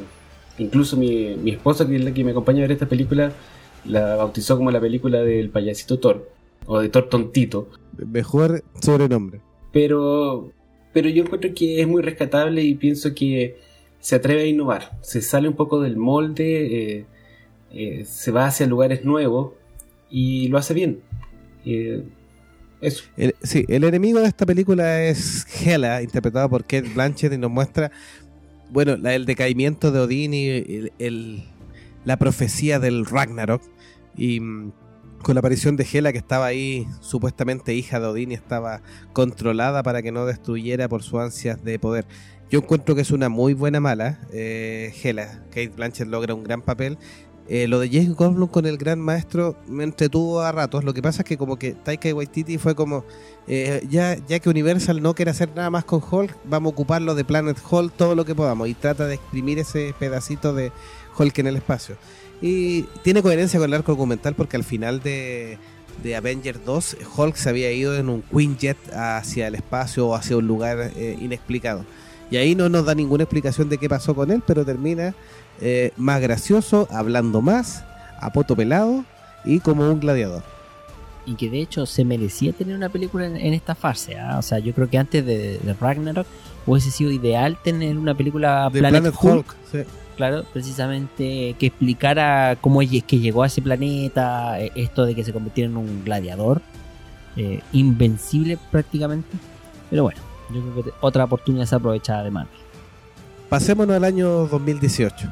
incluso 0.58 0.96
mi, 0.96 1.34
mi, 1.36 1.50
esposa, 1.52 1.86
que 1.86 1.96
es 1.96 2.04
la 2.04 2.12
que 2.12 2.24
me 2.24 2.30
acompaña 2.32 2.58
a 2.58 2.62
ver 2.62 2.72
esta 2.72 2.88
película, 2.88 3.32
la 3.84 4.16
bautizó 4.16 4.56
como 4.56 4.70
la 4.70 4.80
película 4.80 5.22
del 5.22 5.50
payasito 5.50 5.98
Thor, 5.98 6.28
o 6.66 6.80
de 6.80 6.88
Thor 6.88 7.08
tontito. 7.08 7.68
Mejor 7.96 8.62
sobrenombre. 8.80 9.40
Pero, 9.72 10.52
pero 10.92 11.08
yo 11.08 11.24
encuentro 11.24 11.50
que 11.54 11.80
es 11.80 11.88
muy 11.88 12.02
rescatable 12.02 12.62
y 12.62 12.74
pienso 12.74 13.14
que 13.14 13.56
se 14.00 14.16
atreve 14.16 14.42
a 14.42 14.46
innovar, 14.46 14.98
se 15.00 15.22
sale 15.22 15.48
un 15.48 15.54
poco 15.54 15.80
del 15.80 15.96
molde, 15.96 16.96
eh, 16.98 17.06
eh, 17.72 18.04
se 18.04 18.32
va 18.32 18.46
hacia 18.46 18.66
lugares 18.66 19.04
nuevos 19.04 19.52
y 20.10 20.48
lo 20.48 20.58
hace 20.58 20.74
bien. 20.74 21.00
Eh, 21.64 22.04
eso. 22.80 23.04
El, 23.16 23.36
sí, 23.42 23.64
el 23.68 23.84
enemigo 23.84 24.20
de 24.20 24.26
esta 24.26 24.44
película 24.44 25.04
es 25.04 25.46
Hela, 25.64 26.02
interpretado 26.02 26.50
por 26.50 26.62
Kate 26.62 26.90
Blanchett, 26.92 27.32
y 27.32 27.38
nos 27.38 27.50
muestra, 27.50 27.92
bueno, 28.72 28.94
el 28.94 29.26
decaimiento 29.26 29.92
de 29.92 30.00
Odín 30.00 30.32
y 30.34 30.90
la 32.04 32.16
profecía 32.16 32.78
del 32.78 33.04
Ragnarok. 33.04 33.62
Y 34.16 34.40
mm, 34.40 34.72
con 35.22 35.34
la 35.34 35.40
aparición 35.40 35.76
de 35.76 35.86
Hela, 35.90 36.12
que 36.12 36.18
estaba 36.18 36.46
ahí, 36.46 36.86
supuestamente 37.00 37.74
hija 37.74 38.00
de 38.00 38.06
Odín, 38.06 38.32
y 38.32 38.34
estaba 38.34 38.82
controlada 39.12 39.82
para 39.82 40.02
que 40.02 40.10
no 40.10 40.26
destruyera 40.26 40.88
por 40.88 41.02
sus 41.02 41.20
ansias 41.20 41.62
de 41.62 41.78
poder. 41.78 42.06
Yo 42.50 42.60
encuentro 42.60 42.94
que 42.94 43.02
es 43.02 43.10
una 43.10 43.28
muy 43.28 43.54
buena 43.54 43.80
mala. 43.80 44.20
Eh, 44.32 44.92
Hela, 45.02 45.42
Kate 45.48 45.68
Blanchett 45.68 46.08
logra 46.08 46.34
un 46.34 46.42
gran 46.42 46.62
papel. 46.62 46.98
Eh, 47.48 47.66
lo 47.66 47.80
de 47.80 47.88
James 47.88 48.14
Goldblum 48.14 48.48
con 48.48 48.66
el 48.66 48.78
gran 48.78 49.00
maestro 49.00 49.56
me 49.66 49.84
entretuvo 49.84 50.40
a 50.40 50.52
ratos. 50.52 50.84
Lo 50.84 50.94
que 50.94 51.02
pasa 51.02 51.22
es 51.22 51.28
que 51.28 51.36
como 51.36 51.58
que 51.58 51.72
Taika 51.72 52.14
Waititi 52.14 52.58
fue 52.58 52.74
como 52.74 53.04
eh, 53.48 53.84
ya, 53.90 54.16
ya 54.26 54.38
que 54.38 54.48
Universal 54.48 55.02
no 55.02 55.14
quiere 55.14 55.32
hacer 55.32 55.50
nada 55.54 55.68
más 55.68 55.84
con 55.84 56.02
Hulk, 56.08 56.36
vamos 56.44 56.70
a 56.70 56.72
ocuparlo 56.72 57.14
de 57.14 57.24
Planet 57.24 57.58
Hulk 57.68 57.94
todo 57.96 58.14
lo 58.14 58.24
que 58.24 58.34
podamos 58.34 58.68
y 58.68 58.74
trata 58.74 59.06
de 59.06 59.14
exprimir 59.16 59.58
ese 59.58 59.94
pedacito 59.98 60.54
de 60.54 60.70
Hulk 61.18 61.38
en 61.38 61.48
el 61.48 61.56
espacio. 61.56 61.96
Y 62.40 62.82
tiene 63.02 63.22
coherencia 63.22 63.58
con 63.58 63.68
el 63.68 63.74
arco 63.74 63.92
documental 63.92 64.34
porque 64.34 64.56
al 64.56 64.64
final 64.64 65.00
de, 65.00 65.58
de 66.02 66.16
Avengers 66.16 66.64
2 66.64 66.96
Hulk 67.16 67.36
se 67.36 67.48
había 67.48 67.72
ido 67.72 67.96
en 67.96 68.08
un 68.08 68.22
Quinjet 68.22 68.78
hacia 68.94 69.48
el 69.48 69.56
espacio 69.56 70.08
o 70.08 70.14
hacia 70.14 70.36
un 70.36 70.46
lugar 70.46 70.92
inexplicado. 71.20 71.84
Y 72.32 72.38
ahí 72.38 72.54
no 72.54 72.70
nos 72.70 72.86
da 72.86 72.94
ninguna 72.94 73.24
explicación 73.24 73.68
de 73.68 73.76
qué 73.76 73.90
pasó 73.90 74.14
con 74.14 74.30
él, 74.30 74.42
pero 74.46 74.64
termina 74.64 75.14
eh, 75.60 75.92
más 75.98 76.18
gracioso, 76.22 76.88
hablando 76.90 77.42
más, 77.42 77.84
a 78.18 78.32
poto 78.32 78.56
pelado 78.56 79.04
y 79.44 79.60
como 79.60 79.90
un 79.90 80.00
gladiador. 80.00 80.42
Y 81.26 81.34
que 81.34 81.50
de 81.50 81.60
hecho 81.60 81.84
se 81.84 82.06
merecía 82.06 82.54
tener 82.54 82.74
una 82.74 82.88
película 82.88 83.26
en, 83.26 83.52
esta 83.52 83.74
fase. 83.74 84.16
¿ah? 84.16 84.38
O 84.38 84.42
sea, 84.42 84.60
yo 84.60 84.72
creo 84.72 84.88
que 84.88 84.96
antes 84.96 85.26
de, 85.26 85.60
Ragnarok 85.78 86.26
hubiese 86.64 86.90
sido 86.90 87.10
ideal 87.10 87.58
tener 87.62 87.98
una 87.98 88.14
película 88.14 88.70
de 88.72 88.78
Planet, 88.78 89.14
Hulk. 89.20 89.54
Claro, 90.16 90.44
precisamente 90.54 91.54
que 91.58 91.66
explicara 91.66 92.56
cómo 92.62 92.80
es 92.80 93.04
que 93.04 93.18
llegó 93.18 93.42
a 93.42 93.48
ese 93.48 93.60
planeta, 93.60 94.58
eh, 94.58 94.72
esto 94.74 95.04
de 95.04 95.14
que 95.14 95.22
se 95.22 95.34
convirtiera 95.34 95.68
en 95.68 95.76
un 95.76 96.02
gladiador, 96.02 96.62
eh, 97.36 97.60
invencible 97.72 98.58
prácticamente. 98.70 99.36
Pero 99.90 100.04
bueno, 100.04 100.31
yo 100.52 100.60
creo 100.60 100.84
que 100.84 100.90
otra 101.00 101.24
oportunidad 101.24 101.66
se 101.66 101.74
aprovechada 101.74 102.22
de 102.24 102.30
Marvel. 102.30 102.56
Pasémonos 103.48 103.96
al 103.96 104.04
año 104.04 104.46
2018. 104.46 105.28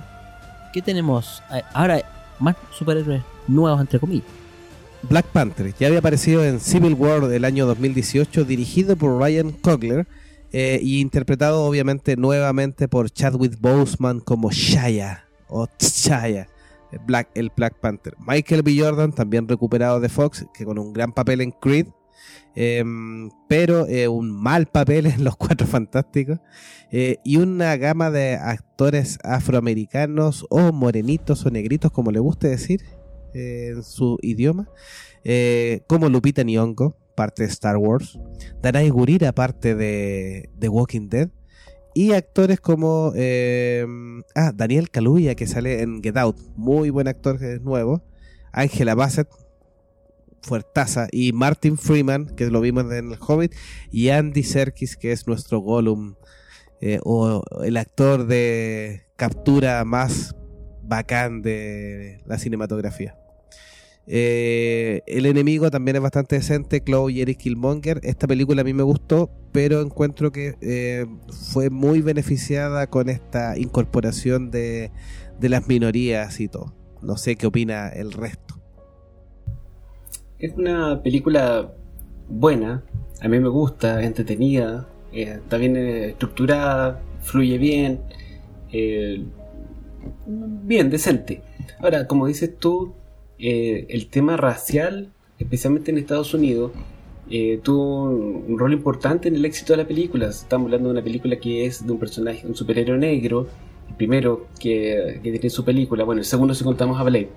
¿Qué 0.72 0.82
tenemos? 0.82 1.42
Eh, 1.52 1.62
ahora, 1.72 2.02
más 2.38 2.56
superhéroes 2.70 3.22
nuevos, 3.48 3.80
entre 3.80 3.98
comillas. 3.98 4.26
Black 5.02 5.26
Panther 5.26 5.74
ya 5.78 5.86
había 5.86 6.00
aparecido 6.00 6.44
en 6.44 6.60
Civil 6.60 6.94
War 6.94 7.26
del 7.26 7.44
año 7.44 7.66
2018, 7.66 8.44
dirigido 8.44 8.96
por 8.96 9.18
Ryan 9.18 9.52
Coogler 9.52 10.06
eh, 10.52 10.78
y 10.82 11.00
interpretado 11.00 11.64
obviamente 11.64 12.16
nuevamente 12.16 12.88
por 12.88 13.10
Chadwick 13.10 13.58
Boseman 13.60 14.20
como 14.20 14.50
Shaya 14.50 15.24
o 15.48 15.66
T'Challa, 15.66 16.48
el 16.92 16.98
Black, 17.00 17.30
el 17.34 17.50
Black 17.56 17.74
Panther. 17.80 18.14
Michael 18.18 18.62
B. 18.62 18.76
Jordan, 18.78 19.12
también 19.12 19.48
recuperado 19.48 20.00
de 20.00 20.08
Fox, 20.08 20.46
que 20.52 20.64
con 20.64 20.78
un 20.78 20.92
gran 20.92 21.12
papel 21.12 21.40
en 21.40 21.52
Creed, 21.52 21.86
Em, 22.56 23.30
pero 23.48 23.86
eh, 23.86 24.08
un 24.08 24.30
mal 24.30 24.66
papel 24.66 25.06
en 25.06 25.24
Los 25.24 25.36
Cuatro 25.36 25.66
Fantásticos 25.66 26.40
eh, 26.90 27.18
y 27.24 27.36
una 27.36 27.76
gama 27.76 28.10
de 28.10 28.34
actores 28.34 29.18
afroamericanos 29.22 30.46
o 30.50 30.72
morenitos 30.72 31.46
o 31.46 31.50
negritos, 31.50 31.92
como 31.92 32.10
le 32.10 32.18
guste 32.18 32.48
decir 32.48 32.82
eh, 33.34 33.72
en 33.74 33.82
su 33.82 34.18
idioma, 34.22 34.68
como 35.86 36.08
Lupita 36.08 36.42
Nyong'o, 36.42 36.96
parte 37.14 37.42
de 37.42 37.50
Star 37.50 37.76
Wars, 37.76 38.18
Danai 38.62 38.88
Gurira, 38.88 39.32
parte 39.32 39.74
de 39.74 40.48
The 40.58 40.68
Walking 40.68 41.08
Dead, 41.08 41.28
y 41.94 42.12
actores 42.12 42.60
como 42.60 43.12
em, 43.14 44.22
ah, 44.34 44.52
Daniel 44.54 44.90
Kaluuya, 44.90 45.34
que 45.34 45.46
sale 45.46 45.82
en 45.82 46.02
Get 46.02 46.16
Out, 46.16 46.38
muy 46.56 46.90
buen 46.90 47.06
actor 47.06 47.38
que 47.38 47.54
es 47.54 47.60
nuevo, 47.60 48.02
Angela 48.52 48.94
Bassett, 48.94 49.28
fuertaza. 50.42 51.08
Y 51.10 51.32
Martin 51.32 51.76
Freeman, 51.76 52.26
que 52.36 52.50
lo 52.50 52.60
vimos 52.60 52.84
en 52.92 53.12
El 53.12 53.18
Hobbit, 53.20 53.54
y 53.90 54.08
Andy 54.08 54.42
Serkis, 54.42 54.96
que 54.96 55.12
es 55.12 55.26
nuestro 55.26 55.60
Gollum, 55.60 56.14
eh, 56.80 56.98
o 57.04 57.42
el 57.62 57.76
actor 57.76 58.26
de 58.26 59.02
captura 59.16 59.84
más 59.84 60.34
bacán 60.82 61.42
de 61.42 62.22
la 62.26 62.38
cinematografía. 62.38 63.16
Eh, 64.06 65.02
el 65.06 65.26
enemigo 65.26 65.70
también 65.70 65.96
es 65.96 66.02
bastante 66.02 66.36
decente, 66.36 66.82
Chloe 66.82 67.12
y 67.12 67.20
Eric 67.20 67.38
Killmonger. 67.38 68.00
Esta 68.02 68.26
película 68.26 68.62
a 68.62 68.64
mí 68.64 68.74
me 68.74 68.82
gustó, 68.82 69.30
pero 69.52 69.80
encuentro 69.82 70.32
que 70.32 70.56
eh, 70.60 71.06
fue 71.52 71.70
muy 71.70 72.00
beneficiada 72.00 72.88
con 72.88 73.08
esta 73.08 73.56
incorporación 73.56 74.50
de, 74.50 74.90
de 75.38 75.48
las 75.48 75.68
minorías 75.68 76.40
y 76.40 76.48
todo. 76.48 76.74
No 77.02 77.16
sé 77.16 77.36
qué 77.36 77.46
opina 77.46 77.88
el 77.88 78.12
resto. 78.12 78.49
Es 80.40 80.56
una 80.56 81.02
película 81.02 81.70
buena, 82.26 82.82
a 83.20 83.28
mí 83.28 83.38
me 83.38 83.48
gusta, 83.48 84.02
entretenida, 84.02 84.88
eh, 85.12 85.34
está 85.36 85.58
bien 85.58 85.76
eh, 85.76 86.08
estructurada, 86.10 87.02
fluye 87.20 87.58
bien, 87.58 88.00
eh, 88.72 89.22
bien, 90.26 90.88
decente. 90.88 91.42
Ahora, 91.78 92.06
como 92.06 92.26
dices 92.26 92.56
tú, 92.58 92.94
el 93.38 94.06
tema 94.08 94.38
racial, 94.38 95.12
especialmente 95.38 95.90
en 95.90 95.98
Estados 95.98 96.32
Unidos, 96.32 96.72
tuvo 97.62 98.04
un, 98.04 98.58
rol 98.58 98.72
importante 98.72 99.28
en 99.28 99.34
el 99.34 99.44
éxito 99.44 99.74
de 99.74 99.78
la 99.82 99.86
película. 99.86 100.28
Estamos 100.28 100.66
hablando 100.66 100.88
de 100.88 100.94
una 100.94 101.04
película 101.04 101.36
que 101.36 101.66
es 101.66 101.86
de 101.86 101.92
un 101.92 101.98
personaje, 101.98 102.46
un 102.46 102.54
superhéroe 102.54 102.98
negro, 102.98 103.46
el 103.90 103.94
primero 103.94 104.46
que, 104.58 105.20
que 105.22 105.32
tiene 105.32 105.50
su 105.50 105.64
película, 105.66 106.04
bueno, 106.04 106.20
el 106.20 106.26
segundo 106.26 106.54
si 106.54 106.64
contamos 106.64 106.98
a 106.98 107.02
Blade 107.02 107.28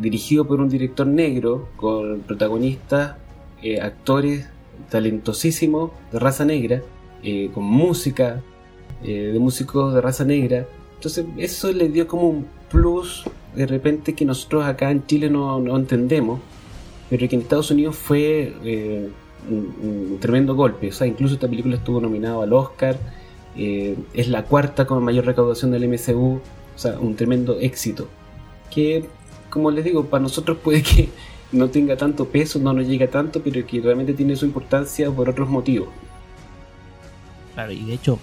dirigido 0.00 0.46
por 0.46 0.60
un 0.60 0.68
director 0.68 1.06
negro, 1.06 1.68
con 1.76 2.20
protagonistas, 2.20 3.16
eh, 3.62 3.80
actores 3.80 4.48
talentosísimos 4.90 5.92
de 6.10 6.18
raza 6.18 6.44
negra, 6.44 6.82
eh, 7.22 7.50
con 7.54 7.64
música 7.64 8.42
eh, 9.04 9.30
de 9.32 9.38
músicos 9.38 9.94
de 9.94 10.00
raza 10.00 10.24
negra. 10.24 10.66
Entonces 10.96 11.26
eso 11.36 11.72
le 11.72 11.88
dio 11.88 12.06
como 12.06 12.28
un 12.28 12.46
plus 12.70 13.24
de 13.54 13.66
repente 13.66 14.14
que 14.14 14.24
nosotros 14.24 14.64
acá 14.64 14.90
en 14.90 15.06
Chile 15.06 15.30
no, 15.30 15.60
no 15.60 15.76
entendemos, 15.76 16.40
pero 17.10 17.28
que 17.28 17.36
en 17.36 17.42
Estados 17.42 17.70
Unidos 17.70 17.96
fue 17.96 18.54
un, 19.48 20.18
tremendo 20.20 20.54
golpe. 20.54 20.88
O 20.88 20.92
sea, 20.92 21.06
incluso 21.06 21.34
esta 21.34 21.48
película 21.48 21.76
estuvo 21.76 22.00
nominada 22.00 22.42
al 22.42 22.52
Oscar, 22.52 22.96
es 23.54 24.28
la 24.28 24.44
cuarta 24.44 24.86
con 24.86 25.04
mayor 25.04 25.26
recaudación 25.26 25.70
del 25.70 25.86
MCU, 25.86 26.40
o 26.74 26.78
sea, 26.78 26.98
un 26.98 27.14
tremendo 27.14 27.58
éxito. 27.60 28.08
Que 28.70 29.04
como 29.52 29.70
les 29.70 29.84
digo, 29.84 30.06
para 30.06 30.22
nosotros 30.22 30.56
puede 30.64 30.82
que 30.82 31.10
no 31.52 31.68
tenga 31.68 31.94
tanto 31.96 32.26
peso, 32.26 32.58
no 32.58 32.72
nos 32.72 32.86
llega 32.86 33.06
tanto, 33.08 33.42
pero 33.42 33.64
que 33.66 33.80
realmente 33.80 34.14
tiene 34.14 34.34
su 34.34 34.46
importancia 34.46 35.10
por 35.10 35.28
otros 35.28 35.48
motivos. 35.48 35.88
Claro, 37.54 37.72
y 37.72 37.84
de 37.84 37.92
hecho 37.92 38.18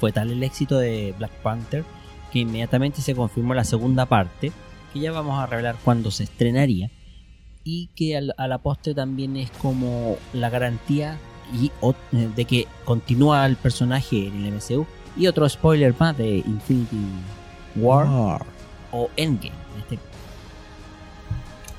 fue 0.00 0.12
tal 0.12 0.30
el 0.30 0.42
éxito 0.42 0.78
de 0.78 1.14
Black 1.18 1.32
Panther 1.42 1.84
que 2.32 2.38
inmediatamente 2.40 3.02
se 3.02 3.14
confirmó 3.14 3.52
la 3.52 3.64
segunda 3.64 4.06
parte, 4.06 4.50
que 4.92 5.00
ya 5.00 5.12
vamos 5.12 5.38
a 5.38 5.46
revelar 5.46 5.76
cuándo 5.84 6.10
se 6.10 6.24
estrenaría, 6.24 6.90
y 7.62 7.88
que 7.94 8.16
a 8.16 8.48
la 8.48 8.58
postre 8.58 8.94
también 8.94 9.36
es 9.36 9.50
como 9.50 10.16
la 10.32 10.48
garantía 10.48 11.18
y 11.52 11.70
de 12.34 12.44
que 12.44 12.66
continúa 12.84 13.44
el 13.44 13.56
personaje 13.56 14.28
en 14.28 14.44
el 14.44 14.54
MCU. 14.54 14.86
Y 15.16 15.26
otro 15.26 15.48
spoiler 15.48 15.94
más 15.98 16.16
de 16.16 16.38
Infinity 16.38 16.96
War 17.76 18.08
War. 18.08 18.46
o 18.92 19.10
Endgame. 19.16 19.54
en 19.74 19.80
este 19.80 19.98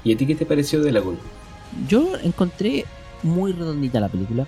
¿Y 0.07 0.13
a 0.13 0.17
ti 0.17 0.25
qué 0.25 0.35
te 0.35 0.45
pareció 0.45 0.81
de 0.81 0.93
Lagoon? 0.93 1.17
Yo 1.89 2.15
encontré 2.23 2.85
muy 3.23 3.51
redondita 3.51 3.99
la 3.99 4.07
película. 4.07 4.47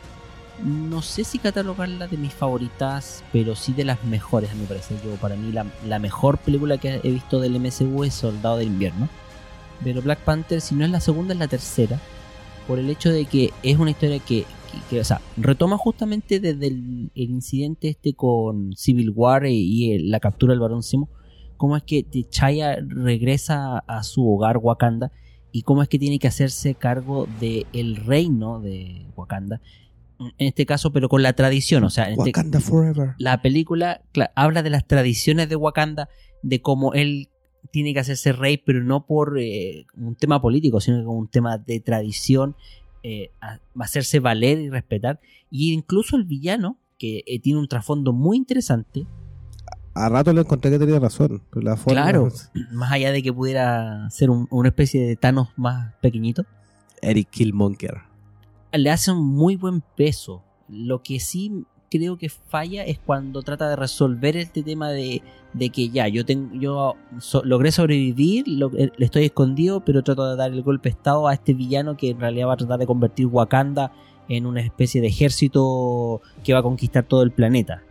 No 0.63 1.02
sé 1.02 1.26
si 1.26 1.38
catalogarla 1.38 2.08
de 2.08 2.15
mis 2.15 2.34
favoritas, 2.34 3.26
pero 3.34 3.56
sí 3.56 3.74
de 3.74 3.84
las 3.84 4.02
mejores, 4.06 4.52
a 4.52 4.56
mi 4.56 4.65
parecer. 4.65 4.95
Yo, 5.04 5.12
para 5.15 5.36
mí, 5.36 5.52
la, 5.52 5.65
la 5.86 6.00
mejor 6.00 6.38
película 6.38 6.78
que 6.78 7.02
he 7.04 7.12
visto 7.12 7.41
del 7.41 7.60
MCU 7.60 8.06
es 8.06 8.13
Soldado 8.13 8.56
del 8.58 8.67
Invierno. 8.67 9.10
Pero 9.84 10.02
Black 10.02 10.19
Panther, 10.19 10.62
si 10.62 10.76
no 10.76 10.86
es 10.86 10.91
la 10.91 11.02
segunda, 11.02 11.34
es 11.34 11.39
la 11.39 11.50
tercera. 11.50 12.00
Por 12.65 12.80
el 12.80 12.89
hecho 12.89 13.12
de 13.12 13.26
que 13.26 13.52
es 13.62 13.78
una 13.78 13.91
historia 13.91 14.19
que, 14.19 14.45
que- 14.89 15.02
o 15.02 15.04
sea, 15.04 15.19
retoma 15.36 15.78
justamente 15.78 16.39
desde 16.39 16.67
el, 16.67 17.12
incidente 17.15 17.89
este 17.89 18.13
con 18.13 18.78
Civil 18.78 19.12
War 19.13 19.45
y, 19.45 20.00
la 20.08 20.22
captura 20.22 20.54
del 20.54 20.62
Barón 20.62 20.84
Simo. 20.84 21.10
Cómo 21.58 21.76
es 21.76 21.84
que 21.84 22.04
T'Challa 22.04 22.78
regresa 22.88 23.80
a 23.80 24.04
su 24.04 24.26
hogar 24.26 24.58
Wakanda 24.58 25.12
y 25.52 25.64
cómo 25.64 25.82
es 25.84 25.90
que 25.90 26.00
tiene 26.00 26.20
que 26.20 26.28
hacerse 26.28 26.76
cargo 26.76 27.28
del 27.40 27.96
reino 27.96 28.60
de 28.60 29.06
Wakanda. 29.16 29.62
En 30.20 30.48
este 30.48 30.66
caso, 30.66 30.92
pero 30.92 31.08
con 31.08 31.24
la 31.24 31.34
tradición, 31.34 31.84
o 31.84 31.90
sea, 31.90 32.06
en 32.06 32.12
este- 32.12 32.30
Wakanda 32.30 32.60
Forever. 32.60 33.16
la 33.18 33.42
película 33.42 34.02
habla 34.36 34.64
de 34.64 34.70
las 34.70 34.86
tradiciones 34.86 35.48
de 35.50 35.56
Wakanda, 35.56 36.10
de 36.44 36.62
cómo 36.62 36.94
él 36.94 37.30
tiene 37.72 37.94
que 37.94 38.00
hacerse 38.00 38.32
rey, 38.34 38.58
pero 38.58 38.84
no 38.84 39.06
por 39.06 39.38
eh, 39.40 39.86
un 39.96 40.16
tema 40.16 40.42
político, 40.42 40.82
sino 40.82 41.04
como 41.04 41.20
un 41.20 41.30
tema 41.30 41.58
de 41.58 41.80
tradición, 41.80 42.56
eh, 43.04 43.32
hacerse 43.80 44.20
valer 44.20 44.60
y 44.60 44.70
respetar. 44.70 45.20
Y 45.50 45.72
incluso 45.74 46.16
el 46.18 46.26
villano, 46.26 46.78
que 46.98 47.24
eh, 47.26 47.40
tiene 47.40 47.60
un 47.60 47.68
trasfondo 47.68 48.12
muy 48.12 48.36
interesante, 48.38 49.06
A 50.00 50.10
rato 50.10 50.32
le 50.34 50.42
encontré 50.42 50.72
que 50.72 50.80
tenía 50.80 51.00
razón. 51.00 51.42
pero 51.50 51.62
la 51.64 51.76
forma- 51.78 52.02
Claro. 52.04 52.30
más 52.72 52.92
allá 52.92 53.12
de 53.12 53.22
que 53.22 53.34
pudiera 53.34 54.10
ser 54.10 54.30
un- 54.30 54.48
una 54.50 54.70
especie 54.70 55.06
de 55.06 55.16
Thanos 55.16 55.50
más 55.58 55.94
pequeñito, 56.02 56.46
Eric 57.02 57.30
Killmonger. 57.30 58.02
le 58.72 58.90
hace 58.92 59.12
un 59.12 59.26
muy 59.26 59.56
buen 59.56 59.82
peso. 59.82 60.44
Lo 60.68 61.02
que 61.02 61.20
sí 61.20 61.66
creo 61.92 62.18
que 62.18 62.30
falla 62.30 62.84
es 62.84 63.00
cuando 63.00 63.42
trata 63.42 63.68
de 63.68 63.76
resolver 63.76 64.38
este 64.38 64.62
tema 64.62 64.90
de, 64.92 65.24
de 65.54 65.70
que 65.72 65.90
ya, 65.90 66.08
yo 66.08 66.24
tengo, 66.24 66.54
yo 66.54 66.96
so- 67.20 67.42
logré 67.44 67.72
sobrevivir, 67.72 68.48
lo- 68.48 68.72
eh, 68.78 68.92
estoy 69.00 69.26
escondido, 69.26 69.84
pero 69.84 70.04
trato 70.04 70.30
de 70.30 70.36
dar 70.36 70.52
el 70.52 70.62
golpe 70.62 70.90
de 70.90 70.94
estado 70.96 71.28
a 71.28 71.34
este 71.34 71.54
villano 71.56 71.98
que 71.98 72.12
en 72.12 72.20
realidad 72.20 72.48
va 72.50 72.54
a 72.54 72.58
tratar 72.58 72.78
de 72.80 72.86
convertir 72.86 73.26
Wakanda 73.26 73.92
en 74.28 74.46
una 74.46 74.62
especie 74.62 75.02
de 75.02 75.08
ejército 75.08 76.22
que 76.44 76.54
va 76.54 76.60
a 76.60 76.64
conquistar 76.64 77.04
todo 77.06 77.24
el 77.24 77.32
planeta. 77.32 77.82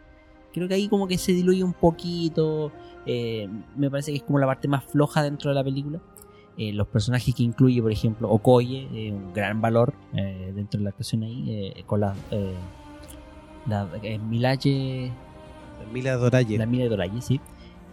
Creo 0.53 0.67
que 0.69 0.75
ahí 0.75 0.89
como 0.89 1.07
que 1.07 1.19
se 1.19 1.33
diluye 1.33 1.63
un 1.65 1.73
poquito. 1.75 2.73
eh, 3.07 3.49
me 3.77 3.91
parece 3.91 4.11
que 4.13 4.19
es 4.19 4.23
como 4.23 4.39
la 4.39 4.47
parte 4.47 4.69
más 4.69 4.85
floja 4.85 5.23
dentro 5.23 5.51
de 5.51 5.55
la 5.55 5.65
película. 5.65 5.99
Eh, 6.57 6.73
los 6.73 6.89
personajes 6.89 7.35
que 7.35 7.43
incluye, 7.45 7.81
por 7.81 7.93
ejemplo, 7.93 8.29
Okoye, 8.31 8.89
eh, 8.93 9.13
un 9.13 9.33
gran 9.33 9.61
valor 9.61 9.95
dentro 10.13 10.79
de 10.79 10.85
la 10.85 10.91
actuación 10.91 11.23
ahí, 11.23 11.73
con 11.87 12.01
la, 12.01 12.15
la 13.67 13.87
Milaje, 14.29 15.13
Mila 15.93 16.17
Doraye. 16.17 16.59
la 16.59 16.67
Mila 16.67 16.89
Doraye, 16.89 17.21
sí. 17.23 17.41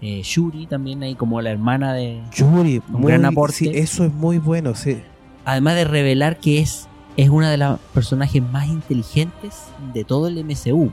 Shuri 0.02 0.68
también 0.68 1.02
ahí 1.04 1.16
como 1.16 1.42
la 1.42 1.52
hermana 1.52 1.94
de... 1.94 2.22
Yuri. 2.34 2.82
Un 2.90 3.02
muy- 3.02 3.12
gran 3.12 3.26
aporte. 3.26 3.56
sí, 3.56 3.72
eso 3.74 4.04
es 4.06 4.14
muy 4.14 4.38
bueno, 4.38 4.76
sí. 4.76 5.02
Además 5.46 5.76
de 5.76 5.86
revelar 5.86 6.40
que 6.40 6.60
es, 6.60 6.88
es 7.18 7.30
una 7.30 7.50
de 7.50 7.58
las 7.58 7.80
personajes 7.94 8.42
más 8.44 8.68
inteligentes 8.68 9.64
de 9.94 10.04
todo 10.04 10.28
el 10.28 10.44
MCU. 10.44 10.92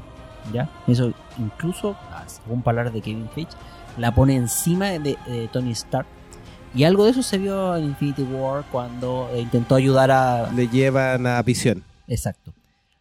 ¿Ya? 0.52 0.68
Eso 0.86 1.12
incluso, 1.38 1.96
ah, 2.10 2.24
según 2.26 2.62
palabras 2.62 2.92
de 2.92 3.00
Kevin 3.00 3.28
Feige, 3.34 3.50
la 3.98 4.14
pone 4.14 4.36
encima 4.36 4.86
de, 4.86 5.16
de 5.26 5.48
Tony 5.52 5.72
Stark. 5.72 6.06
Y 6.74 6.84
algo 6.84 7.04
de 7.04 7.10
eso 7.10 7.22
se 7.22 7.36
vio 7.36 7.76
en 7.76 7.84
Infinity 7.84 8.22
War 8.22 8.64
cuando 8.72 9.28
intentó 9.36 9.74
ayudar 9.74 10.10
a, 10.10 10.50
Le 10.52 10.68
llevan 10.68 11.26
a 11.26 11.42
visión. 11.42 11.84
Exacto. 12.08 12.52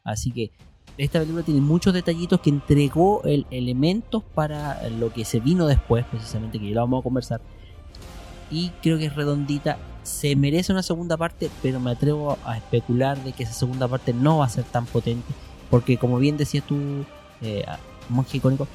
Así 0.03 0.31
que 0.31 0.51
esta 0.97 1.19
película 1.19 1.43
tiene 1.43 1.61
muchos 1.61 1.93
detallitos 1.93 2.41
que 2.41 2.49
entregó 2.49 3.23
el, 3.23 3.45
elementos 3.49 4.23
para 4.35 4.87
lo 4.89 5.13
que 5.13 5.25
se 5.25 5.39
vino 5.39 5.67
después, 5.67 6.05
precisamente, 6.05 6.59
que 6.59 6.69
ya 6.69 6.75
lo 6.75 6.81
vamos 6.81 6.99
a 6.99 7.03
conversar. 7.03 7.41
Y 8.49 8.69
creo 8.81 8.97
que 8.97 9.05
es 9.05 9.15
redondita. 9.15 9.77
Se 10.03 10.35
merece 10.35 10.73
una 10.73 10.83
segunda 10.83 11.15
parte, 11.15 11.49
pero 11.61 11.79
me 11.79 11.91
atrevo 11.91 12.37
a 12.43 12.57
especular 12.57 13.23
de 13.23 13.31
que 13.31 13.43
esa 13.43 13.53
segunda 13.53 13.87
parte 13.87 14.13
no 14.13 14.39
va 14.39 14.45
a 14.45 14.49
ser 14.49 14.65
tan 14.65 14.85
potente. 14.85 15.33
Porque 15.69 15.97
como 15.97 16.17
bien 16.17 16.35
decías 16.37 16.65
tú, 16.65 17.05
eh, 17.41 17.65
monje 18.09 18.37
icónico, 18.37 18.67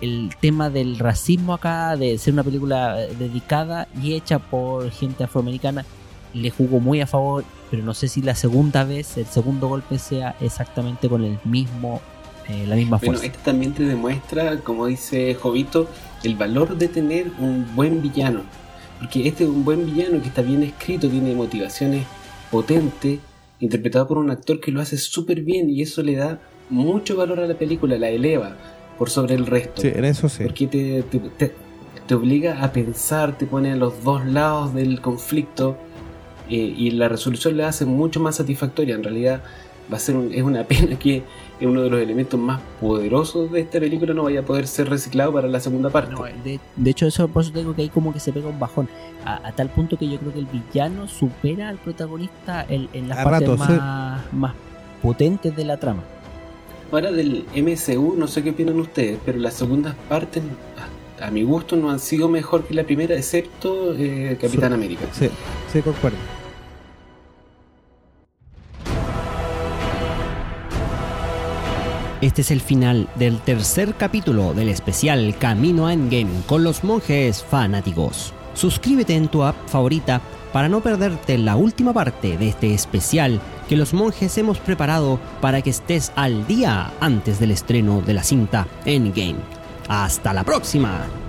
el 0.00 0.30
tema 0.40 0.68
del 0.68 0.98
racismo 0.98 1.54
acá, 1.54 1.96
de 1.96 2.18
ser 2.18 2.34
una 2.34 2.42
película 2.42 2.96
dedicada 2.96 3.86
y 4.02 4.14
hecha 4.14 4.38
por 4.38 4.90
gente 4.90 5.24
afroamericana, 5.24 5.84
le 6.34 6.50
jugó 6.50 6.80
muy 6.80 7.00
a 7.00 7.06
favor, 7.06 7.44
pero 7.70 7.82
no 7.84 7.94
sé 7.94 8.08
si 8.08 8.20
la 8.22 8.34
segunda 8.34 8.84
vez, 8.84 9.16
el 9.16 9.26
segundo 9.26 9.68
golpe 9.68 9.98
sea 9.98 10.34
exactamente 10.40 11.08
con 11.08 11.24
el 11.24 11.38
mismo, 11.44 12.00
eh, 12.48 12.64
la 12.66 12.74
misma 12.74 12.98
Bueno, 12.98 13.18
fuerza. 13.18 13.26
esto 13.26 13.38
también 13.44 13.72
te 13.74 13.84
demuestra, 13.84 14.58
como 14.60 14.86
dice 14.86 15.34
Jovito, 15.34 15.88
el 16.24 16.34
valor 16.36 16.76
de 16.76 16.88
tener 16.88 17.30
un 17.38 17.66
buen 17.76 18.02
villano. 18.02 18.42
Porque 18.98 19.26
este 19.28 19.44
es 19.44 19.50
un 19.50 19.64
buen 19.64 19.84
villano 19.86 20.20
que 20.20 20.28
está 20.28 20.42
bien 20.42 20.62
escrito, 20.62 21.08
tiene 21.08 21.34
motivaciones 21.34 22.06
potentes, 22.50 23.18
interpretado 23.60 24.08
por 24.08 24.18
un 24.18 24.30
actor 24.30 24.60
que 24.60 24.70
lo 24.72 24.80
hace 24.80 24.96
súper 24.96 25.42
bien 25.42 25.70
y 25.70 25.82
eso 25.82 26.02
le 26.02 26.16
da 26.16 26.40
mucho 26.72 27.16
valor 27.16 27.38
a 27.40 27.46
la 27.46 27.54
película, 27.54 27.96
la 27.98 28.08
eleva 28.08 28.56
por 28.98 29.10
sobre 29.10 29.34
el 29.34 29.46
resto. 29.46 29.82
Sí, 29.82 29.88
en 29.94 30.04
eso 30.04 30.28
sí. 30.28 30.42
Porque 30.44 30.66
te, 30.66 31.02
te, 31.04 31.18
te- 31.18 31.54
te 32.06 32.14
obliga 32.14 32.62
a 32.64 32.72
pensar, 32.72 33.36
te 33.38 33.46
pone 33.46 33.72
a 33.72 33.76
los 33.76 34.02
dos 34.02 34.24
lados 34.26 34.74
del 34.74 35.00
conflicto 35.00 35.76
eh, 36.50 36.56
y 36.56 36.90
la 36.90 37.08
resolución 37.08 37.56
la 37.56 37.68
hace 37.68 37.84
mucho 37.84 38.18
más 38.20 38.36
satisfactoria. 38.36 38.94
En 38.96 39.04
realidad 39.04 39.42
va 39.92 39.96
a 39.96 40.00
ser 40.00 40.16
un- 40.16 40.32
es 40.32 40.42
una 40.42 40.64
pena 40.72 40.98
que 40.98 41.22
uno 41.60 41.82
de 41.82 41.90
los 41.90 42.00
elementos 42.00 42.40
más 42.40 42.60
poderosos 42.80 43.52
de 43.52 43.60
esta 43.60 43.78
película 43.78 44.12
no 44.14 44.24
vaya 44.24 44.40
a 44.40 44.42
poder 44.42 44.66
ser 44.66 44.88
reciclado 44.90 45.32
para 45.32 45.46
la 45.46 45.60
segunda 45.60 45.90
parte. 45.90 46.12
No, 46.12 46.24
de, 46.24 46.58
de 46.74 46.90
hecho, 46.90 47.06
eso 47.06 47.28
por 47.28 47.42
eso 47.44 47.52
tengo 47.52 47.72
que 47.74 47.82
ahí 47.82 47.88
como 47.88 48.12
que 48.12 48.18
se 48.18 48.32
pega 48.32 48.48
un 48.48 48.58
bajón. 48.58 48.88
A, 49.24 49.46
a 49.46 49.52
tal 49.52 49.68
punto 49.68 49.96
que 49.96 50.08
yo 50.08 50.18
creo 50.18 50.32
que 50.32 50.40
el 50.40 50.46
villano 50.46 51.06
supera 51.06 51.68
al 51.68 51.78
protagonista 51.78 52.66
en, 52.68 52.88
en 52.92 53.08
las 53.08 53.18
A 53.18 53.24
partes 53.24 53.48
sí. 53.48 53.56
más, 53.58 54.32
más 54.32 54.54
potentes 55.00 55.54
de 55.54 55.64
la 55.64 55.76
trama. 55.76 56.02
Ahora 56.92 57.10
del 57.10 57.46
MCU, 57.56 58.14
no 58.18 58.28
sé 58.28 58.42
qué 58.42 58.50
opinan 58.50 58.78
ustedes, 58.78 59.18
pero 59.24 59.38
las 59.38 59.54
segundas 59.54 59.94
partes, 60.10 60.42
a, 61.18 61.26
a 61.26 61.30
mi 61.30 61.42
gusto, 61.42 61.74
no 61.74 61.90
han 61.90 61.98
sido 61.98 62.28
mejor 62.28 62.64
que 62.64 62.74
la 62.74 62.84
primera, 62.84 63.16
excepto 63.16 63.94
eh, 63.96 64.36
Capitán 64.38 64.70
Sí. 64.70 64.74
América. 64.74 65.06
Sí, 65.12 65.28
sí, 65.72 65.80
concuerdo. 65.80 66.18
Este 72.20 72.42
es 72.42 72.50
el 72.52 72.60
final 72.60 73.08
del 73.16 73.40
tercer 73.40 73.94
capítulo 73.96 74.54
del 74.54 74.68
especial 74.68 75.34
Camino 75.38 75.86
a 75.88 75.92
Endgame 75.92 76.42
con 76.46 76.62
los 76.62 76.84
monjes 76.84 77.42
fanáticos. 77.42 78.32
Suscríbete 78.54 79.16
en 79.16 79.26
tu 79.28 79.42
app 79.42 79.56
favorita 79.66 80.20
para 80.52 80.68
no 80.68 80.80
perderte 80.82 81.36
la 81.38 81.56
última 81.56 81.92
parte 81.92 82.36
de 82.38 82.48
este 82.48 82.74
especial 82.74 83.40
que 83.72 83.76
los 83.78 83.94
monjes 83.94 84.36
hemos 84.36 84.58
preparado 84.58 85.18
para 85.40 85.62
que 85.62 85.70
estés 85.70 86.12
al 86.14 86.46
día 86.46 86.92
antes 87.00 87.40
del 87.40 87.52
estreno 87.52 88.02
de 88.02 88.12
la 88.12 88.22
cinta 88.22 88.66
Endgame. 88.84 89.38
¡Hasta 89.88 90.34
la 90.34 90.44
próxima! 90.44 91.21